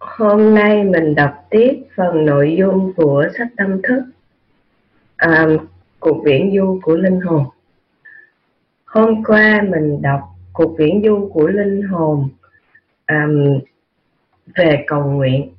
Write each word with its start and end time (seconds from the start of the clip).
Hôm 0.00 0.54
nay 0.54 0.84
mình 0.84 1.14
đọc 1.14 1.46
tiếp 1.50 1.84
phần 1.96 2.24
nội 2.24 2.56
dung 2.58 2.92
của 2.96 3.26
sách 3.38 3.48
tâm 3.56 3.82
thức 3.82 4.02
à, 5.16 5.46
Cuộc 6.00 6.22
viễn 6.24 6.56
du 6.56 6.80
của 6.82 6.96
linh 6.96 7.20
hồn. 7.20 7.44
Hôm 8.84 9.24
qua 9.24 9.62
mình 9.70 10.02
đọc 10.02 10.20
cuộc 10.52 10.76
viễn 10.78 11.02
du 11.04 11.30
của 11.32 11.48
linh 11.48 11.82
hồn 11.82 12.28
à, 13.06 13.28
về 14.54 14.84
cầu 14.86 15.04
nguyện. 15.04 15.52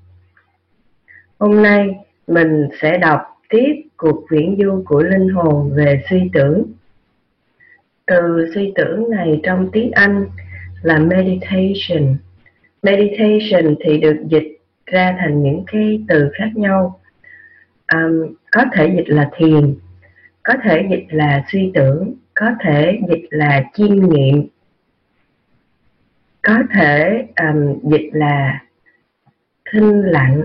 Hôm 1.40 1.64
nay 1.64 1.96
mình 2.28 2.68
sẽ 2.82 2.98
đọc 2.98 3.22
tiếp 3.50 3.84
cuộc 3.98 4.26
viễn 4.30 4.58
du 4.60 4.84
của 4.86 5.04
linh 5.04 5.30
hồn 5.30 5.72
về 5.76 6.04
suy 6.10 6.30
tưởng. 6.34 6.64
Từ 8.06 8.52
suy 8.56 8.74
tưởng 8.76 9.10
này 9.10 9.40
trong 9.44 9.70
tiếng 9.72 9.92
Anh 9.92 10.26
là 10.82 11.00
meditation 11.00 12.18
meditation 12.82 13.76
thì 13.86 13.98
được 13.98 14.18
dịch 14.28 14.58
ra 14.86 15.16
thành 15.20 15.44
những 15.44 15.64
cái 15.68 16.04
từ 16.08 16.30
khác 16.34 16.50
nhau. 16.56 17.00
Um, 17.94 18.36
có 18.52 18.66
thể 18.74 18.94
dịch 18.98 19.10
là 19.10 19.30
thiền 19.38 19.76
có 20.44 20.54
thể 20.64 20.88
dịch 20.92 21.06
là 21.10 21.44
suy 21.52 21.72
tưởng 21.74 22.14
có 22.34 22.52
thể 22.60 23.00
dịch 23.10 23.26
là 23.30 23.64
chiêm 23.74 24.10
nghiệm 24.10 24.48
có 26.42 26.58
thể 26.74 27.26
um, 27.36 27.80
dịch 27.92 28.10
là 28.14 28.62
thinh 29.72 30.02
lặng. 30.02 30.44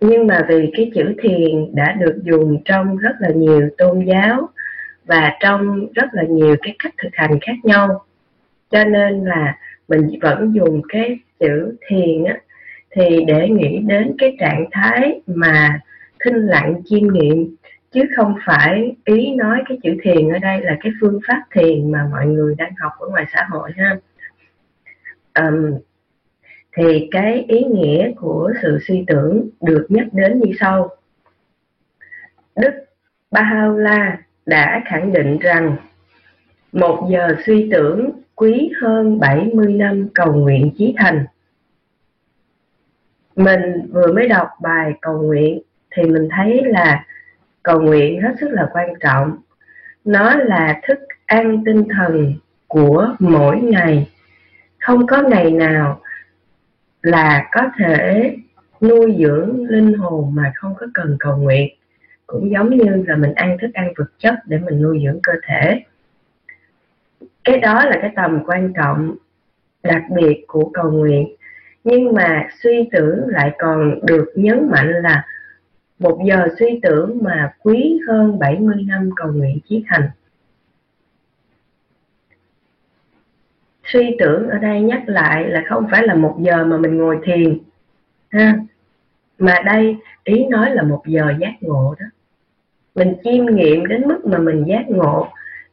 Nhưng 0.00 0.26
mà 0.26 0.46
vì 0.48 0.70
cái 0.76 0.90
chữ 0.94 1.14
thiền 1.22 1.74
đã 1.74 1.92
được 1.92 2.20
dùng 2.24 2.62
trong 2.64 2.96
rất 2.96 3.16
là 3.20 3.28
nhiều 3.28 3.68
tôn 3.78 4.04
giáo 4.04 4.48
và 5.04 5.36
trong 5.40 5.86
rất 5.94 6.06
là 6.12 6.22
nhiều 6.22 6.56
cái 6.62 6.76
cách 6.78 6.94
thực 7.02 7.10
hành 7.12 7.38
khác 7.40 7.56
nhau 7.62 8.04
cho 8.70 8.84
nên 8.84 9.24
là 9.24 9.58
mình 9.88 10.08
vẫn 10.22 10.52
dùng 10.54 10.82
cái 10.88 11.18
chữ 11.40 11.76
thiền 11.88 12.24
á 12.24 12.40
thì 12.90 13.24
để 13.26 13.48
nghĩ 13.48 13.78
đến 13.78 14.14
cái 14.18 14.36
trạng 14.40 14.64
thái 14.72 15.20
mà 15.26 15.80
thinh 16.24 16.36
lặng 16.36 16.82
chiêm 16.84 17.12
nghiệm 17.12 17.56
chứ 17.90 18.02
không 18.16 18.34
phải 18.46 18.96
ý 19.04 19.34
nói 19.34 19.62
cái 19.68 19.78
chữ 19.82 19.96
thiền 20.02 20.28
ở 20.28 20.38
đây 20.38 20.60
là 20.60 20.76
cái 20.80 20.92
phương 21.00 21.20
pháp 21.28 21.42
thiền 21.54 21.92
mà 21.92 22.08
mọi 22.10 22.26
người 22.26 22.54
đang 22.54 22.72
học 22.78 22.92
ở 22.98 23.08
ngoài 23.08 23.24
xã 23.32 23.46
hội 23.50 23.70
ha. 23.76 23.96
Um, 25.34 25.74
thì 26.76 27.08
cái 27.10 27.44
ý 27.48 27.64
nghĩa 27.64 28.12
của 28.16 28.52
sự 28.62 28.78
suy 28.88 29.04
tưởng 29.06 29.48
được 29.60 29.86
nhắc 29.88 30.06
đến 30.12 30.40
như 30.40 30.52
sau. 30.60 30.90
Đức 32.56 32.72
Baha'u'llah 33.30 34.16
đã 34.46 34.82
khẳng 34.86 35.12
định 35.12 35.38
rằng 35.38 35.76
một 36.72 37.08
giờ 37.10 37.36
suy 37.46 37.68
tưởng 37.72 38.10
quý 38.38 38.70
hơn 38.80 39.20
70 39.20 39.72
năm 39.72 40.08
cầu 40.14 40.34
nguyện 40.34 40.70
chí 40.78 40.94
thành. 40.96 41.26
Mình 43.36 43.90
vừa 43.92 44.12
mới 44.12 44.28
đọc 44.28 44.48
bài 44.62 44.92
cầu 45.00 45.22
nguyện 45.22 45.62
thì 45.90 46.02
mình 46.02 46.28
thấy 46.36 46.62
là 46.64 47.04
cầu 47.62 47.80
nguyện 47.80 48.22
hết 48.22 48.34
sức 48.40 48.48
là 48.50 48.68
quan 48.72 48.88
trọng. 49.00 49.36
Nó 50.04 50.36
là 50.36 50.80
thức 50.88 50.98
ăn 51.26 51.64
tinh 51.64 51.84
thần 51.96 52.34
của 52.66 53.14
mỗi 53.18 53.60
ngày. 53.60 54.10
Không 54.78 55.06
có 55.06 55.22
ngày 55.22 55.50
nào 55.50 56.00
là 57.02 57.48
có 57.52 57.62
thể 57.78 58.36
nuôi 58.80 59.16
dưỡng 59.18 59.66
linh 59.68 59.92
hồn 59.94 60.34
mà 60.34 60.52
không 60.54 60.74
có 60.74 60.86
cần 60.94 61.16
cầu 61.20 61.36
nguyện. 61.36 61.74
Cũng 62.26 62.50
giống 62.50 62.76
như 62.76 63.04
là 63.06 63.16
mình 63.16 63.34
ăn 63.34 63.56
thức 63.60 63.70
ăn 63.74 63.92
vật 63.96 64.10
chất 64.18 64.34
để 64.44 64.58
mình 64.58 64.82
nuôi 64.82 65.00
dưỡng 65.04 65.20
cơ 65.22 65.32
thể 65.46 65.82
cái 67.48 67.58
đó 67.58 67.84
là 67.84 67.98
cái 68.02 68.10
tầm 68.16 68.44
quan 68.46 68.72
trọng, 68.72 69.16
đặc 69.82 70.02
biệt 70.16 70.44
của 70.46 70.70
cầu 70.74 70.90
nguyện. 70.90 71.34
Nhưng 71.84 72.14
mà 72.14 72.48
suy 72.62 72.88
tưởng 72.92 73.28
lại 73.28 73.52
còn 73.58 74.00
được 74.06 74.32
nhấn 74.34 74.68
mạnh 74.70 74.92
là 75.02 75.26
một 75.98 76.20
giờ 76.26 76.48
suy 76.58 76.80
tưởng 76.82 77.18
mà 77.22 77.52
quý 77.62 78.00
hơn 78.08 78.38
70 78.38 78.84
năm 78.86 79.10
cầu 79.16 79.32
nguyện 79.32 79.58
chí 79.68 79.84
thành. 79.88 80.10
Suy 83.84 84.16
tưởng 84.18 84.48
ở 84.48 84.58
đây 84.58 84.80
nhắc 84.80 85.02
lại 85.06 85.48
là 85.48 85.62
không 85.68 85.86
phải 85.90 86.06
là 86.06 86.14
một 86.14 86.38
giờ 86.40 86.64
mà 86.64 86.78
mình 86.78 86.96
ngồi 86.96 87.18
thiền, 87.24 87.58
ha, 88.28 88.58
mà 89.38 89.54
đây 89.64 89.96
ý 90.24 90.46
nói 90.46 90.70
là 90.70 90.82
một 90.82 91.02
giờ 91.06 91.34
giác 91.40 91.54
ngộ 91.60 91.94
đó. 92.00 92.06
Mình 92.94 93.14
chiêm 93.24 93.46
nghiệm 93.46 93.86
đến 93.86 94.08
mức 94.08 94.20
mà 94.24 94.38
mình 94.38 94.64
giác 94.68 94.84
ngộ 94.88 95.28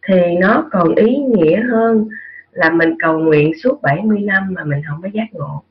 thì 0.07 0.35
nó 0.39 0.69
còn 0.71 0.95
ý 0.95 1.17
nghĩa 1.17 1.61
hơn 1.71 2.07
là 2.51 2.69
mình 2.69 2.93
cầu 2.99 3.19
nguyện 3.19 3.51
suốt 3.63 3.81
70 3.81 4.19
năm 4.19 4.53
mà 4.53 4.63
mình 4.63 4.81
không 4.87 5.01
có 5.01 5.09
giác 5.13 5.27
ngộ. 5.31 5.63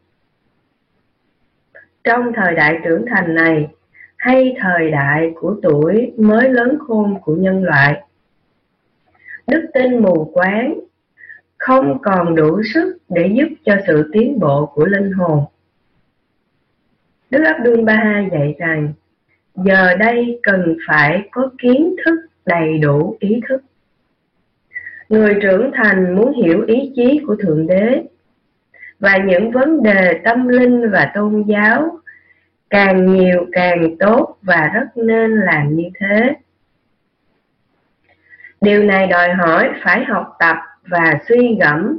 Trong 2.04 2.32
thời 2.34 2.54
đại 2.54 2.78
trưởng 2.84 3.04
thành 3.06 3.34
này, 3.34 3.68
hay 4.16 4.56
thời 4.60 4.90
đại 4.90 5.32
của 5.40 5.56
tuổi 5.62 6.12
mới 6.16 6.48
lớn 6.48 6.78
khôn 6.86 7.20
của 7.22 7.34
nhân 7.34 7.64
loại, 7.64 8.02
đức 9.46 9.70
tin 9.74 9.98
mù 9.98 10.30
quáng 10.34 10.80
không 11.58 11.98
còn 12.02 12.34
đủ 12.34 12.62
sức 12.74 12.98
để 13.08 13.30
giúp 13.34 13.48
cho 13.64 13.76
sự 13.86 14.10
tiến 14.12 14.38
bộ 14.40 14.66
của 14.66 14.86
linh 14.86 15.12
hồn. 15.12 15.44
Đức 17.30 17.42
Abdul 17.44 17.84
Baha 17.84 18.24
dạy 18.32 18.54
rằng, 18.58 18.92
giờ 19.54 19.94
đây 19.96 20.40
cần 20.42 20.76
phải 20.88 21.28
có 21.30 21.50
kiến 21.58 21.94
thức 22.04 22.14
đầy 22.46 22.78
đủ 22.78 23.16
ý 23.20 23.40
thức 23.48 23.62
người 25.08 25.34
trưởng 25.42 25.70
thành 25.74 26.16
muốn 26.16 26.32
hiểu 26.32 26.64
ý 26.66 26.92
chí 26.96 27.20
của 27.26 27.36
thượng 27.36 27.66
đế 27.66 28.02
và 29.00 29.16
những 29.26 29.50
vấn 29.50 29.82
đề 29.82 30.20
tâm 30.24 30.48
linh 30.48 30.90
và 30.90 31.10
tôn 31.14 31.42
giáo 31.42 31.98
càng 32.70 33.06
nhiều 33.06 33.46
càng 33.52 33.96
tốt 33.98 34.36
và 34.42 34.70
rất 34.74 34.96
nên 34.96 35.40
làm 35.40 35.76
như 35.76 35.84
thế. 36.00 36.34
Điều 38.60 38.82
này 38.82 39.06
đòi 39.06 39.34
hỏi 39.34 39.70
phải 39.84 40.04
học 40.04 40.36
tập 40.38 40.56
và 40.86 41.14
suy 41.28 41.56
gẫm 41.60 41.98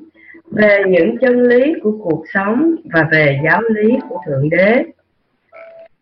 về 0.52 0.84
những 0.88 1.18
chân 1.22 1.42
lý 1.42 1.74
của 1.84 1.98
cuộc 2.04 2.24
sống 2.34 2.76
và 2.94 3.08
về 3.12 3.40
giáo 3.46 3.62
lý 3.62 3.98
của 4.10 4.22
thượng 4.26 4.50
đế. 4.50 4.84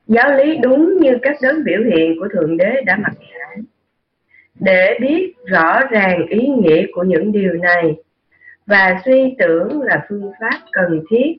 Giáo 0.07 0.37
lý 0.37 0.57
đúng 0.57 0.99
như 0.99 1.17
các 1.21 1.37
đấng 1.41 1.63
biểu 1.63 1.79
hiện 1.83 2.19
của 2.19 2.27
thượng 2.33 2.57
đế 2.57 2.81
đã 2.85 2.95
mặc 2.95 3.13
khải 3.19 3.57
để 4.63 4.97
biết 5.01 5.33
rõ 5.45 5.79
ràng 5.91 6.27
ý 6.27 6.47
nghĩa 6.47 6.85
của 6.93 7.03
những 7.03 7.31
điều 7.31 7.53
này, 7.53 7.95
và 8.65 9.01
suy 9.05 9.35
tưởng 9.39 9.81
là 9.81 10.05
phương 10.09 10.31
pháp 10.41 10.59
cần 10.71 11.03
thiết 11.09 11.37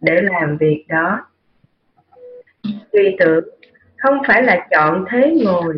để 0.00 0.20
làm 0.22 0.56
việc 0.56 0.84
đó. 0.88 1.26
Suy 2.92 3.16
tưởng 3.18 3.44
không 3.96 4.18
phải 4.26 4.42
là 4.42 4.66
chọn 4.70 5.04
thế 5.10 5.36
ngồi 5.44 5.74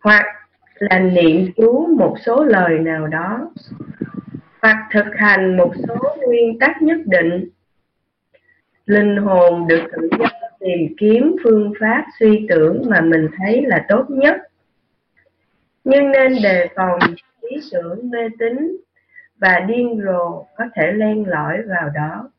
hoặc 0.00 0.24
là 0.78 0.98
niệm 0.98 1.46
chú 1.56 1.86
một 1.98 2.16
số 2.26 2.44
lời 2.44 2.78
nào 2.78 3.06
đó, 3.06 3.50
hoặc 4.62 4.76
thực 4.92 5.06
hành 5.16 5.56
một 5.56 5.72
số 5.88 5.96
nguyên 6.26 6.58
tắc 6.58 6.82
nhất 6.82 6.98
định. 7.06 7.48
Linh 8.86 9.16
hồn 9.16 9.66
được 9.68 9.82
tự 9.92 10.08
do 10.18 10.26
tìm 10.60 10.94
kiếm 10.98 11.36
phương 11.44 11.72
pháp 11.80 12.04
suy 12.20 12.46
tưởng 12.48 12.82
mà 12.90 13.00
mình 13.00 13.28
thấy 13.38 13.62
là 13.62 13.84
tốt 13.88 14.04
nhất 14.08 14.36
nhưng 15.90 16.10
nên 16.10 16.42
đề 16.42 16.68
phòng 16.76 16.98
ý 17.40 17.56
tưởng 17.72 18.10
mê 18.10 18.18
tín 18.38 18.76
và 19.38 19.60
điên 19.68 20.00
rồ 20.04 20.44
có 20.56 20.64
thể 20.74 20.92
len 20.92 21.24
lỏi 21.28 21.58
vào 21.68 21.88
đó. 21.94 22.30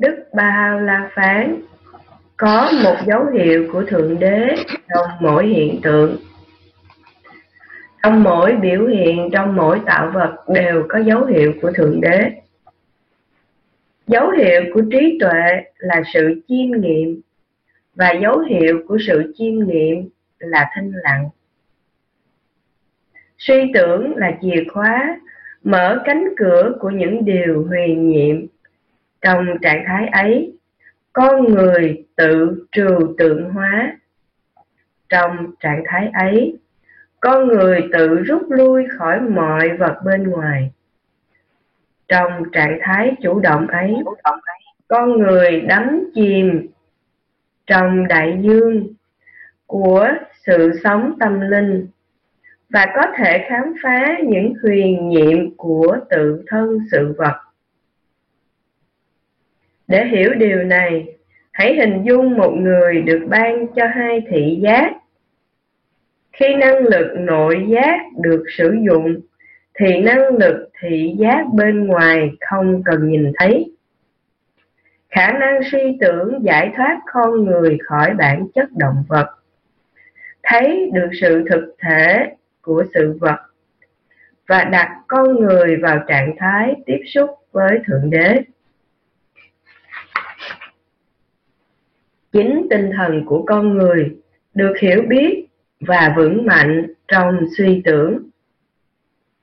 Đức 0.00 0.24
Ba 0.34 0.78
La 0.82 1.10
phán 1.14 1.60
có 2.36 2.72
một 2.84 2.96
dấu 3.06 3.24
hiệu 3.34 3.68
của 3.72 3.84
Thượng 3.88 4.18
Đế 4.18 4.54
trong 4.94 5.06
mỗi 5.20 5.46
hiện 5.46 5.80
tượng. 5.82 6.16
Trong 8.02 8.22
mỗi 8.22 8.56
biểu 8.56 8.86
hiện, 8.86 9.30
trong 9.32 9.56
mỗi 9.56 9.80
tạo 9.86 10.10
vật 10.14 10.44
đều 10.48 10.86
có 10.88 10.98
dấu 10.98 11.24
hiệu 11.24 11.52
của 11.62 11.72
Thượng 11.72 12.00
Đế. 12.00 12.30
Dấu 14.06 14.30
hiệu 14.30 14.62
của 14.74 14.82
trí 14.90 15.18
tuệ 15.20 15.64
là 15.78 16.02
sự 16.14 16.42
chiêm 16.48 16.80
nghiệm 16.80 17.20
và 17.96 18.12
dấu 18.22 18.38
hiệu 18.38 18.80
của 18.88 18.98
sự 19.06 19.32
chiêm 19.36 19.58
nghiệm 19.58 20.08
là 20.38 20.70
thanh 20.74 20.92
lặng. 20.94 21.28
Suy 23.38 23.70
tưởng 23.74 24.16
là 24.16 24.38
chìa 24.42 24.64
khóa 24.72 25.20
mở 25.64 26.02
cánh 26.04 26.24
cửa 26.36 26.72
của 26.80 26.90
những 26.90 27.24
điều 27.24 27.66
huyền 27.68 28.08
nhiệm. 28.08 28.46
Trong 29.20 29.46
trạng 29.62 29.84
thái 29.86 30.08
ấy, 30.08 30.52
con 31.12 31.44
người 31.44 32.04
tự 32.16 32.64
trừu 32.72 33.14
tượng 33.18 33.50
hóa. 33.50 33.96
Trong 35.08 35.54
trạng 35.60 35.82
thái 35.86 36.10
ấy, 36.12 36.58
con 37.20 37.48
người 37.48 37.88
tự 37.92 38.16
rút 38.16 38.42
lui 38.48 38.84
khỏi 38.98 39.20
mọi 39.20 39.76
vật 39.76 39.96
bên 40.04 40.30
ngoài. 40.30 40.70
Trong 42.08 42.42
trạng 42.52 42.78
thái 42.82 43.14
chủ 43.22 43.40
động 43.40 43.66
ấy, 43.66 43.94
con 44.88 45.18
người 45.18 45.60
đắm 45.60 46.10
chìm 46.14 46.66
trong 47.66 48.08
đại 48.08 48.38
dương 48.42 48.86
của 49.66 50.08
sự 50.46 50.72
sống 50.84 51.12
tâm 51.20 51.40
linh 51.40 51.86
và 52.70 52.86
có 52.96 53.02
thể 53.16 53.46
khám 53.48 53.74
phá 53.82 54.18
những 54.26 54.54
huyền 54.62 55.08
nhiệm 55.08 55.56
của 55.56 55.96
tự 56.10 56.44
thân 56.46 56.78
sự 56.92 57.14
vật 57.18 57.36
Để 59.88 60.04
hiểu 60.06 60.34
điều 60.34 60.62
này, 60.62 61.06
hãy 61.52 61.74
hình 61.74 62.02
dung 62.04 62.36
một 62.36 62.50
người 62.50 63.02
được 63.02 63.26
ban 63.28 63.66
cho 63.76 63.86
hai 63.86 64.20
thị 64.30 64.58
giác. 64.62 64.92
Khi 66.32 66.54
năng 66.54 66.78
lực 66.78 67.06
nội 67.18 67.66
giác 67.68 68.00
được 68.22 68.44
sử 68.58 68.74
dụng, 68.88 69.20
thì 69.74 70.00
năng 70.00 70.36
lực 70.36 70.68
thị 70.80 71.14
giác 71.18 71.44
bên 71.54 71.86
ngoài 71.86 72.30
không 72.40 72.82
cần 72.84 73.10
nhìn 73.10 73.32
thấy. 73.38 73.75
Khả 75.16 75.32
năng 75.32 75.60
suy 75.70 75.96
tưởng 76.00 76.38
giải 76.42 76.72
thoát 76.76 77.00
con 77.12 77.44
người 77.44 77.78
khỏi 77.84 78.14
bản 78.14 78.46
chất 78.54 78.68
động 78.72 79.04
vật. 79.08 79.26
Thấy 80.42 80.90
được 80.94 81.08
sự 81.20 81.44
thực 81.50 81.74
thể 81.78 82.34
của 82.62 82.84
sự 82.94 83.18
vật 83.20 83.36
và 84.46 84.64
đặt 84.64 84.96
con 85.06 85.40
người 85.40 85.76
vào 85.76 85.98
trạng 86.08 86.34
thái 86.38 86.74
tiếp 86.86 87.00
xúc 87.06 87.30
với 87.52 87.78
Thượng 87.86 88.10
Đế. 88.10 88.42
Chính 92.32 92.66
tinh 92.70 92.90
thần 92.96 93.26
của 93.26 93.44
con 93.46 93.78
người 93.78 94.16
được 94.54 94.72
hiểu 94.80 95.02
biết 95.08 95.46
và 95.80 96.14
vững 96.16 96.46
mạnh 96.46 96.86
trong 97.08 97.40
suy 97.58 97.82
tưởng. 97.84 98.18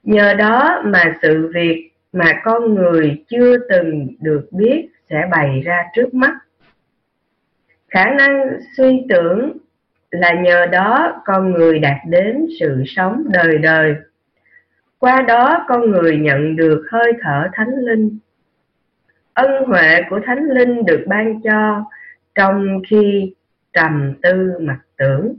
Nhờ 0.04 0.34
đó 0.34 0.82
mà 0.86 1.16
sự 1.22 1.52
việc 1.54 1.93
mà 2.14 2.42
con 2.44 2.76
người 2.76 3.24
chưa 3.28 3.58
từng 3.70 4.08
được 4.22 4.48
biết 4.52 4.90
sẽ 5.10 5.28
bày 5.32 5.62
ra 5.66 5.84
trước 5.96 6.14
mắt. 6.14 6.34
Khả 7.90 8.06
năng 8.18 8.60
suy 8.78 9.06
tưởng 9.10 9.58
là 10.12 10.34
nhờ 10.34 10.66
đó 10.66 11.22
con 11.26 11.52
người 11.52 11.80
đạt 11.80 11.98
đến 12.10 12.46
sự 12.60 12.84
sống 12.86 13.24
đời 13.30 13.58
đời. 13.58 13.96
Qua 15.00 15.22
đó 15.22 15.66
con 15.68 15.92
người 15.92 16.18
nhận 16.18 16.56
được 16.56 16.86
hơi 16.92 17.14
thở 17.22 17.48
thánh 17.54 17.76
linh. 17.76 18.20
Ân 19.34 19.64
huệ 19.66 20.02
của 20.10 20.20
thánh 20.26 20.50
linh 20.50 20.86
được 20.86 21.04
ban 21.08 21.42
cho 21.42 21.84
trong 22.36 22.82
khi 22.90 23.34
trầm 23.74 24.14
tư 24.22 24.52
mặc 24.60 24.80
tưởng. 24.98 25.36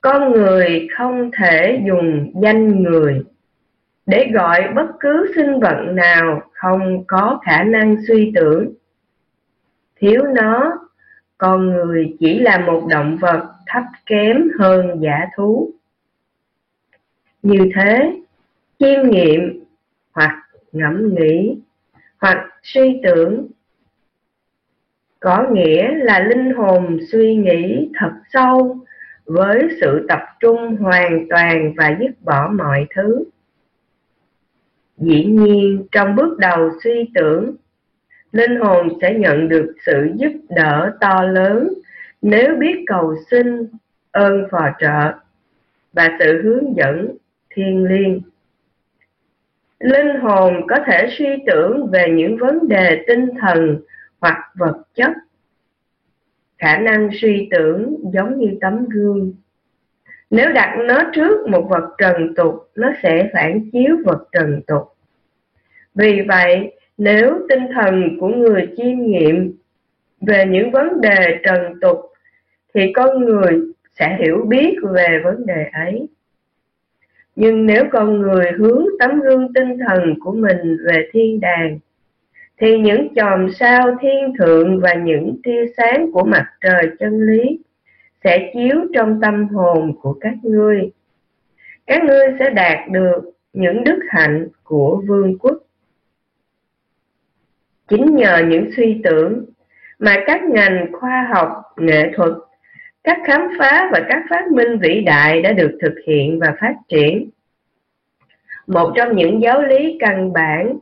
Con 0.00 0.32
người 0.32 0.88
không 0.96 1.30
thể 1.38 1.82
dùng 1.86 2.32
danh 2.42 2.82
người 2.82 3.22
để 4.10 4.30
gọi 4.34 4.68
bất 4.74 4.86
cứ 5.00 5.32
sinh 5.36 5.60
vật 5.60 5.84
nào 5.92 6.42
không 6.52 7.04
có 7.06 7.40
khả 7.44 7.64
năng 7.64 7.96
suy 8.08 8.32
tưởng. 8.34 8.72
Thiếu 9.96 10.22
nó, 10.34 10.78
con 11.38 11.66
người 11.66 12.16
chỉ 12.20 12.38
là 12.38 12.58
một 12.58 12.86
động 12.90 13.18
vật 13.20 13.52
thấp 13.66 13.82
kém 14.06 14.48
hơn 14.58 15.00
giả 15.02 15.26
thú. 15.36 15.70
Như 17.42 17.70
thế, 17.74 18.20
chiêm 18.78 19.10
nghiệm 19.10 19.64
hoặc 20.12 20.38
ngẫm 20.72 21.14
nghĩ 21.14 21.58
hoặc 22.18 22.48
suy 22.62 23.00
tưởng 23.02 23.46
có 25.20 25.46
nghĩa 25.52 25.94
là 25.94 26.20
linh 26.20 26.54
hồn 26.54 26.98
suy 27.12 27.34
nghĩ 27.34 27.90
thật 27.98 28.12
sâu 28.32 28.76
với 29.24 29.68
sự 29.80 30.06
tập 30.08 30.20
trung 30.40 30.76
hoàn 30.76 31.26
toàn 31.30 31.74
và 31.76 31.96
dứt 32.00 32.10
bỏ 32.24 32.48
mọi 32.48 32.86
thứ 32.94 33.24
dĩ 35.00 35.24
nhiên, 35.24 35.86
trong 35.92 36.16
bước 36.16 36.38
đầu 36.38 36.70
suy 36.84 37.10
tưởng, 37.14 37.56
linh 38.32 38.56
hồn 38.60 38.88
sẽ 39.02 39.14
nhận 39.14 39.48
được 39.48 39.74
sự 39.86 40.10
giúp 40.16 40.32
đỡ 40.48 40.96
to 41.00 41.22
lớn 41.22 41.68
nếu 42.22 42.56
biết 42.56 42.84
cầu 42.86 43.14
xin, 43.30 43.66
ơn 44.10 44.46
phò 44.50 44.70
trợ 44.80 45.12
và 45.92 46.16
sự 46.18 46.42
hướng 46.42 46.76
dẫn 46.76 47.16
thiên 47.50 47.84
liêng. 47.84 48.20
Linh 49.80 50.20
hồn 50.20 50.66
có 50.68 50.76
thể 50.86 51.08
suy 51.18 51.26
tưởng 51.46 51.90
về 51.92 52.06
những 52.10 52.36
vấn 52.36 52.68
đề 52.68 53.04
tinh 53.06 53.26
thần 53.40 53.80
hoặc 54.20 54.52
vật 54.54 54.82
chất. 54.94 55.10
Khả 56.58 56.78
năng 56.78 57.10
suy 57.20 57.48
tưởng 57.50 57.96
giống 58.12 58.38
như 58.38 58.58
tấm 58.60 58.88
gương. 58.88 59.32
Nếu 60.30 60.52
đặt 60.52 60.76
nó 60.78 61.02
trước 61.12 61.48
một 61.48 61.66
vật 61.70 61.94
trần 61.98 62.34
tục, 62.36 62.70
nó 62.74 62.92
sẽ 63.02 63.30
phản 63.32 63.70
chiếu 63.72 63.96
vật 64.04 64.28
trần 64.32 64.60
tục 64.66 64.89
vì 65.94 66.20
vậy, 66.28 66.72
nếu 66.98 67.38
tinh 67.48 67.66
thần 67.74 68.16
của 68.20 68.28
người 68.28 68.68
chiêm 68.76 68.98
nghiệm 68.98 69.56
về 70.20 70.44
những 70.46 70.70
vấn 70.70 71.00
đề 71.00 71.38
trần 71.44 71.80
tục, 71.80 71.98
thì 72.74 72.92
con 72.92 73.24
người 73.24 73.60
sẽ 73.98 74.16
hiểu 74.20 74.44
biết 74.48 74.76
về 74.94 75.20
vấn 75.24 75.46
đề 75.46 75.66
ấy 75.72 76.08
nhưng 77.40 77.66
nếu 77.66 77.84
con 77.92 78.20
người 78.20 78.52
hướng 78.58 78.84
tấm 78.98 79.20
gương 79.20 79.52
tinh 79.52 79.78
thần 79.86 80.14
của 80.20 80.32
mình 80.32 80.76
về 80.86 81.08
thiên 81.12 81.40
đàng, 81.40 81.78
thì 82.60 82.78
những 82.78 83.14
chòm 83.14 83.52
sao 83.52 83.96
thiên 84.00 84.34
thượng 84.38 84.80
và 84.80 84.94
những 84.94 85.40
tia 85.42 85.64
sáng 85.76 86.12
của 86.12 86.24
mặt 86.24 86.46
trời 86.60 86.90
chân 86.98 87.20
lý 87.20 87.58
sẽ 88.24 88.50
chiếu 88.54 88.76
trong 88.94 89.20
tâm 89.20 89.48
hồn 89.48 89.92
của 90.02 90.12
các 90.20 90.34
ngươi. 90.42 90.90
Các 91.86 92.04
ngươi 92.04 92.26
sẽ 92.38 92.50
đạt 92.50 92.78
được 92.90 93.30
những 93.52 93.84
đức 93.84 93.98
hạnh 94.08 94.48
của 94.64 95.02
vương 95.06 95.38
quốc. 95.38 95.58
Chính 97.90 98.16
nhờ 98.16 98.42
những 98.48 98.70
suy 98.76 99.00
tưởng 99.04 99.44
mà 99.98 100.16
các 100.26 100.42
ngành 100.44 100.86
khoa 100.92 101.28
học, 101.34 101.62
nghệ 101.76 102.12
thuật, 102.16 102.32
các 103.04 103.18
khám 103.26 103.48
phá 103.58 103.88
và 103.92 104.00
các 104.08 104.22
phát 104.30 104.52
minh 104.52 104.78
vĩ 104.78 105.00
đại 105.00 105.42
đã 105.42 105.52
được 105.52 105.78
thực 105.82 105.94
hiện 106.06 106.38
và 106.38 106.54
phát 106.60 106.74
triển. 106.88 107.30
Một 108.66 108.92
trong 108.96 109.16
những 109.16 109.42
giáo 109.42 109.62
lý 109.62 109.96
căn 110.00 110.32
bản 110.32 110.78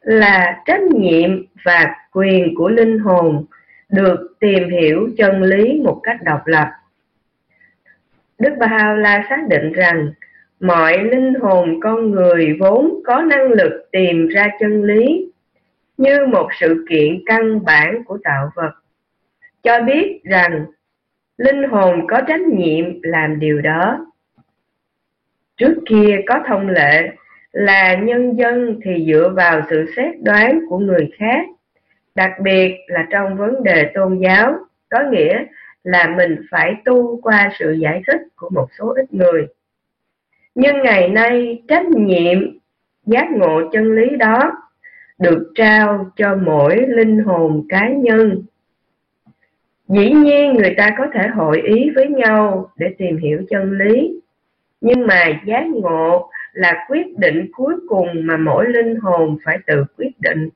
là 0.00 0.62
trách 0.66 0.82
nhiệm 0.82 1.44
và 1.64 1.94
quyền 2.12 2.54
của 2.54 2.68
linh 2.68 2.98
hồn 2.98 3.44
được 3.88 4.34
tìm 4.40 4.68
hiểu 4.70 5.08
chân 5.18 5.42
lý 5.42 5.80
một 5.84 6.00
cách 6.02 6.16
độc 6.24 6.46
lập. 6.46 6.68
Đức 8.38 8.52
Bà 8.58 8.94
La 8.98 9.26
xác 9.28 9.40
định 9.48 9.72
rằng 9.72 10.12
mọi 10.60 11.04
linh 11.04 11.34
hồn 11.34 11.80
con 11.80 12.10
người 12.10 12.56
vốn 12.60 13.00
có 13.04 13.22
năng 13.22 13.50
lực 13.50 13.88
tìm 13.92 14.28
ra 14.28 14.48
chân 14.60 14.84
lý 14.84 15.29
như 16.00 16.26
một 16.26 16.48
sự 16.60 16.84
kiện 16.88 17.22
căn 17.26 17.64
bản 17.64 18.04
của 18.04 18.18
tạo 18.24 18.50
vật, 18.54 18.72
cho 19.62 19.82
biết 19.82 20.20
rằng 20.24 20.66
linh 21.36 21.62
hồn 21.62 22.06
có 22.06 22.20
trách 22.28 22.40
nhiệm 22.40 22.84
làm 23.02 23.40
điều 23.40 23.60
đó. 23.60 24.06
Trước 25.56 25.74
kia 25.86 26.20
có 26.26 26.42
thông 26.46 26.68
lệ 26.68 27.10
là 27.52 27.94
nhân 27.94 28.38
dân 28.38 28.80
thì 28.84 29.04
dựa 29.08 29.32
vào 29.36 29.62
sự 29.70 29.92
xét 29.96 30.14
đoán 30.22 30.60
của 30.68 30.78
người 30.78 31.10
khác, 31.18 31.46
đặc 32.14 32.30
biệt 32.42 32.76
là 32.86 33.06
trong 33.10 33.36
vấn 33.36 33.62
đề 33.62 33.90
tôn 33.94 34.18
giáo, 34.18 34.54
có 34.90 34.98
nghĩa 35.10 35.44
là 35.84 36.14
mình 36.16 36.36
phải 36.50 36.74
tu 36.84 37.20
qua 37.20 37.50
sự 37.58 37.72
giải 37.72 38.02
thích 38.06 38.20
của 38.36 38.50
một 38.50 38.66
số 38.78 38.94
ít 38.96 39.14
người. 39.14 39.46
Nhưng 40.54 40.82
ngày 40.82 41.08
nay 41.08 41.62
trách 41.68 41.86
nhiệm 41.86 42.58
giác 43.06 43.30
ngộ 43.30 43.70
chân 43.72 43.92
lý 43.92 44.16
đó 44.16 44.52
được 45.20 45.52
trao 45.54 46.10
cho 46.16 46.36
mỗi 46.42 46.76
linh 46.88 47.18
hồn 47.18 47.66
cá 47.68 47.88
nhân. 47.88 48.42
Dĩ 49.88 50.10
nhiên 50.10 50.52
người 50.52 50.74
ta 50.76 50.90
có 50.98 51.06
thể 51.14 51.28
hội 51.28 51.60
ý 51.60 51.90
với 51.94 52.08
nhau 52.08 52.70
để 52.76 52.86
tìm 52.98 53.16
hiểu 53.16 53.42
chân 53.50 53.78
lý, 53.78 54.20
nhưng 54.80 55.06
mà 55.06 55.40
giác 55.46 55.66
ngộ 55.66 56.30
là 56.52 56.84
quyết 56.88 57.18
định 57.18 57.50
cuối 57.52 57.74
cùng 57.88 58.08
mà 58.14 58.36
mỗi 58.36 58.68
linh 58.68 58.96
hồn 58.96 59.38
phải 59.44 59.58
tự 59.66 59.84
quyết 59.98 60.20
định. 60.20 60.48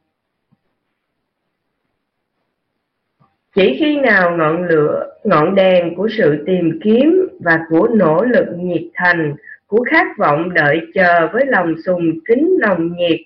Chỉ 3.55 3.77
khi 3.79 3.97
nào 3.97 4.37
ngọn 4.37 4.65
lửa, 4.65 5.07
ngọn 5.25 5.55
đèn 5.55 5.95
của 5.95 6.09
sự 6.19 6.45
tìm 6.47 6.79
kiếm 6.83 7.29
và 7.41 7.61
của 7.69 7.89
nỗ 7.89 8.25
lực 8.25 8.47
nhiệt 8.57 8.83
thành, 8.95 9.35
của 9.67 9.85
khát 9.91 10.07
vọng 10.19 10.55
đợi 10.55 10.81
chờ 10.95 11.29
với 11.33 11.47
lòng 11.47 11.75
sùng 11.87 12.03
kính 12.25 12.59
nồng 12.61 12.97
nhiệt, 12.97 13.21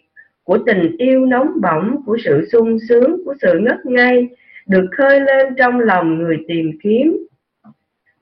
của 0.49 0.59
tình 0.67 0.97
yêu 0.99 1.27
nóng 1.27 1.61
bỏng, 1.61 2.03
của 2.07 2.19
sự 2.25 2.49
sung 2.53 2.79
sướng, 2.89 3.17
của 3.25 3.35
sự 3.43 3.59
ngất 3.59 3.87
ngây, 3.87 4.29
được 4.67 4.87
khơi 4.97 5.21
lên 5.21 5.55
trong 5.59 5.81
lòng 5.81 6.19
người 6.19 6.45
tìm 6.49 6.71
kiếm, 6.83 7.27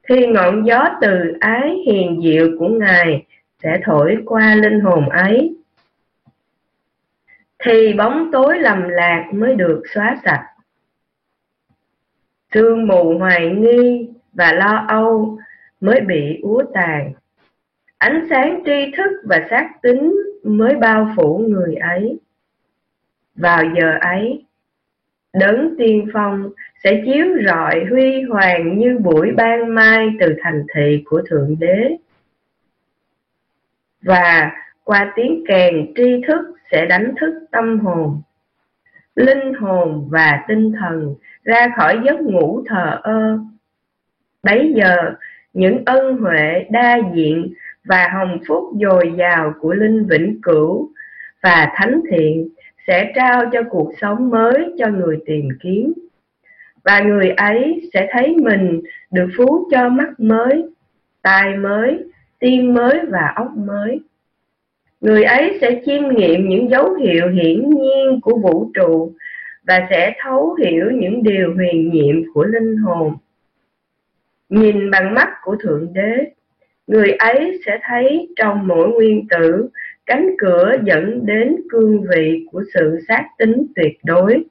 thì 0.08 0.26
ngọn 0.26 0.66
gió 0.66 0.88
từ 1.00 1.08
ái 1.40 1.76
hiền 1.86 2.20
diệu 2.24 2.48
của 2.58 2.68
Ngài 2.68 3.26
sẽ 3.62 3.80
thổi 3.84 4.16
qua 4.24 4.54
linh 4.54 4.80
hồn 4.80 5.08
ấy. 5.08 5.56
Thì 7.58 7.92
bóng 7.92 8.30
tối 8.32 8.58
lầm 8.58 8.88
lạc 8.88 9.30
mới 9.34 9.54
được 9.54 9.82
xóa 9.94 10.16
sạch. 10.24 10.46
Sương 12.54 12.86
mù 12.86 13.18
hoài 13.18 13.50
nghi 13.50 14.08
và 14.32 14.52
lo 14.52 14.84
âu 14.88 15.38
mới 15.80 16.00
bị 16.00 16.38
úa 16.42 16.62
tàn 16.74 17.12
ánh 17.98 18.26
sáng 18.30 18.62
tri 18.66 18.92
thức 18.96 19.10
và 19.24 19.46
xác 19.50 19.68
tính 19.82 20.16
mới 20.44 20.74
bao 20.74 21.12
phủ 21.16 21.38
người 21.48 21.74
ấy 21.74 22.18
vào 23.34 23.64
giờ 23.76 23.98
ấy 24.00 24.44
đấng 25.32 25.74
tiên 25.78 26.08
phong 26.12 26.50
sẽ 26.84 27.02
chiếu 27.06 27.26
rọi 27.46 27.84
huy 27.90 28.22
hoàng 28.22 28.78
như 28.78 28.98
buổi 28.98 29.32
ban 29.36 29.74
mai 29.74 30.08
từ 30.20 30.34
thành 30.42 30.66
thị 30.74 31.02
của 31.04 31.22
thượng 31.30 31.56
đế 31.58 31.96
và 34.02 34.52
qua 34.84 35.12
tiếng 35.16 35.44
kèn 35.48 35.92
tri 35.96 36.22
thức 36.26 36.40
sẽ 36.70 36.86
đánh 36.86 37.14
thức 37.20 37.46
tâm 37.50 37.80
hồn 37.80 38.22
linh 39.16 39.54
hồn 39.54 40.08
và 40.10 40.44
tinh 40.48 40.72
thần 40.80 41.14
ra 41.44 41.66
khỏi 41.76 42.00
giấc 42.04 42.20
ngủ 42.20 42.62
thờ 42.66 43.00
ơ. 43.02 43.38
Bấy 44.42 44.72
giờ, 44.76 44.96
những 45.52 45.82
ân 45.86 46.16
huệ 46.16 46.66
đa 46.70 46.98
diện 47.14 47.54
và 47.86 48.08
hồng 48.14 48.38
phúc 48.48 48.64
dồi 48.80 49.12
dào 49.18 49.54
của 49.60 49.72
linh 49.72 50.06
vĩnh 50.06 50.38
cửu 50.42 50.90
và 51.42 51.72
thánh 51.74 52.00
thiện 52.10 52.48
sẽ 52.86 53.12
trao 53.14 53.50
cho 53.52 53.62
cuộc 53.70 53.92
sống 54.00 54.30
mới 54.30 54.74
cho 54.78 54.88
người 54.88 55.18
tìm 55.26 55.48
kiếm. 55.60 55.92
Và 56.84 57.00
người 57.00 57.30
ấy 57.30 57.90
sẽ 57.94 58.08
thấy 58.10 58.36
mình 58.42 58.82
được 59.10 59.28
phú 59.36 59.68
cho 59.70 59.88
mắt 59.88 60.20
mới, 60.20 60.64
tai 61.22 61.56
mới, 61.56 61.98
tim 62.38 62.74
mới 62.74 63.00
và 63.08 63.32
óc 63.36 63.48
mới. 63.56 64.00
Người 65.00 65.24
ấy 65.24 65.58
sẽ 65.60 65.82
chiêm 65.86 66.08
nghiệm 66.08 66.48
những 66.48 66.70
dấu 66.70 66.94
hiệu 66.94 67.28
hiển 67.28 67.70
nhiên 67.70 68.20
của 68.22 68.38
vũ 68.38 68.70
trụ 68.74 69.12
và 69.66 69.86
sẽ 69.90 70.14
thấu 70.22 70.54
hiểu 70.54 70.90
những 70.90 71.22
điều 71.22 71.54
huyền 71.54 71.90
nhiệm 71.90 72.32
của 72.34 72.44
linh 72.44 72.76
hồn. 72.76 73.16
Nhìn 74.48 74.90
bằng 74.90 75.14
mắt 75.14 75.28
của 75.42 75.56
thượng 75.56 75.92
đế 75.92 76.32
người 76.86 77.10
ấy 77.12 77.60
sẽ 77.66 77.78
thấy 77.82 78.28
trong 78.36 78.66
mỗi 78.66 78.88
nguyên 78.88 79.26
tử, 79.30 79.68
cánh 80.06 80.30
cửa 80.38 80.72
dẫn 80.84 81.26
đến 81.26 81.56
cương 81.68 82.04
vị 82.10 82.46
của 82.52 82.64
sự 82.74 82.98
xác 83.08 83.28
tính 83.38 83.66
tuyệt 83.76 83.98
đối. 84.04 84.44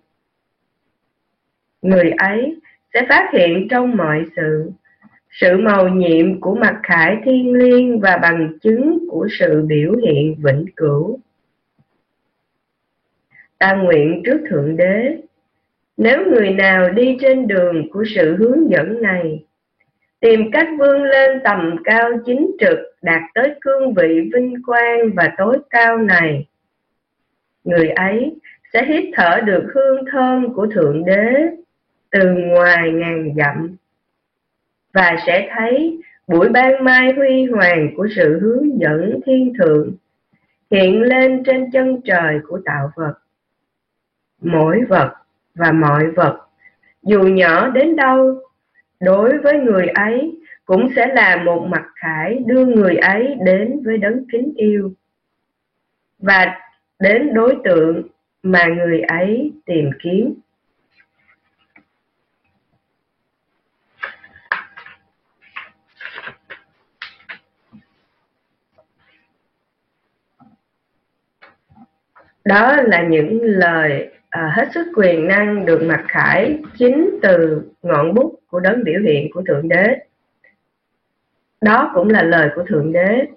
Người 1.82 2.12
ấy 2.18 2.60
sẽ 2.94 3.06
phát 3.10 3.30
hiện 3.34 3.68
trong 3.70 3.98
mọi 3.98 4.25
sự 4.36 4.72
sự 5.32 5.58
màu 5.58 5.89
nhiệm 5.89 6.42
của 6.42 6.56
mặt 6.56 6.80
khải 6.84 7.18
thiên 7.25 7.54
liêng 7.54 8.00
và 8.00 8.18
bằng 8.18 8.58
chứng 8.62 9.00
của 9.10 9.27
sự 9.39 9.62
biểu 9.68 9.96
hiện 10.06 10.36
vĩnh 10.44 10.65
cửu. 10.75 11.20
Ta 13.58 13.75
nguyện 13.75 14.22
trước 14.25 14.42
thượng 14.50 14.77
đế, 14.77 15.18
nếu 15.98 16.25
người 16.32 16.50
nào 16.50 16.89
đi 16.89 17.18
trên 17.22 17.48
đường 17.48 17.89
của 17.92 18.04
sự 18.15 18.36
hướng 18.36 18.70
dẫn 18.70 19.01
này 19.01 19.46
tìm 20.19 20.51
cách 20.51 20.67
vươn 20.79 21.03
lên 21.03 21.41
tầm 21.43 21.75
cao 21.84 22.12
chính 22.25 22.51
trực, 22.60 22.79
đạt 23.01 23.22
tới 23.34 23.55
cương 23.62 23.93
vị 23.93 24.29
vinh 24.34 24.53
quang 24.65 25.00
và 25.15 25.34
tối 25.38 25.57
cao 25.69 25.98
này. 25.98 26.48
Người 27.63 27.89
ấy 27.89 28.36
sẽ 28.74 28.86
hít 28.86 29.03
thở 29.13 29.41
được 29.45 29.72
hương 29.75 30.05
thơm 30.12 30.53
của 30.53 30.67
thượng 30.67 31.05
đế 31.05 31.48
từ 32.12 32.34
ngoài 32.34 32.91
ngàn 32.91 33.34
dặm 33.38 33.75
và 34.93 35.15
sẽ 35.27 35.50
thấy 35.57 36.01
buổi 36.27 36.50
ban 36.50 36.84
mai 36.84 37.13
huy 37.13 37.45
hoàng 37.45 37.89
của 37.98 38.07
sự 38.15 38.39
hướng 38.39 38.79
dẫn 38.79 39.19
thiên 39.25 39.53
thượng 39.60 39.91
hiện 40.72 41.01
lên 41.01 41.43
trên 41.45 41.72
chân 41.72 42.01
trời 42.01 42.39
của 42.48 42.60
tạo 42.65 42.91
vật. 42.95 43.13
Mỗi 44.41 44.81
vật 44.89 45.13
và 45.55 45.72
mọi 45.72 46.12
vật, 46.12 46.38
dù 47.03 47.19
nhỏ 47.24 47.69
đến 47.69 47.95
đâu 47.95 48.41
đối 49.00 49.38
với 49.38 49.60
người 49.60 49.88
ấy, 49.88 50.40
cũng 50.66 50.90
sẽ 50.96 51.08
là 51.14 51.36
một 51.36 51.68
mặt 51.70 51.84
khải 51.96 52.40
đưa 52.46 52.66
người 52.66 52.96
ấy 52.96 53.36
đến 53.46 53.82
với 53.86 53.98
đấng 53.98 54.25
kính 54.32 54.54
yêu. 54.56 54.94
Và 56.20 56.56
đến 57.00 57.34
đối 57.34 57.58
tượng 57.64 58.08
mà 58.44 58.66
người 58.66 59.02
ấy 59.02 59.52
tìm 59.66 59.90
kiếm. 60.00 60.36
Đó 72.46 72.75
là 72.82 73.04
những 73.10 73.40
lời 73.44 74.10
à, 74.36 74.51
hết 74.56 74.68
sức 74.74 74.92
quyền 74.96 75.27
năng 75.27 75.65
được 75.65 75.84
mặc 75.84 76.04
khải 76.08 76.60
chính 76.77 77.20
từ 77.22 77.62
ngọn 77.82 78.13
bút 78.13 78.39
của 78.48 78.60
đấng 78.60 78.84
biểu 78.84 79.01
hiện 79.01 79.32
của 79.34 79.42
thượng 79.48 79.68
đế. 79.68 79.98
Đó 81.62 81.92
cũng 81.94 82.10
là 82.10 82.24
lời 82.24 82.50
của 82.56 82.63
thượng 82.68 82.94
đế. 82.94 83.27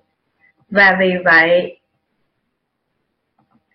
Và 0.71 0.97
vì 1.00 1.12
vậy 1.25 1.81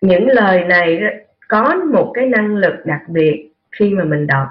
những 0.00 0.28
lời 0.28 0.64
này 0.64 1.00
có 1.48 1.74
một 1.74 2.12
cái 2.14 2.26
năng 2.26 2.56
lực 2.56 2.74
đặc 2.84 3.02
biệt 3.08 3.50
khi 3.72 3.90
mà 3.90 4.04
mình 4.04 4.26
đọc. 4.26 4.48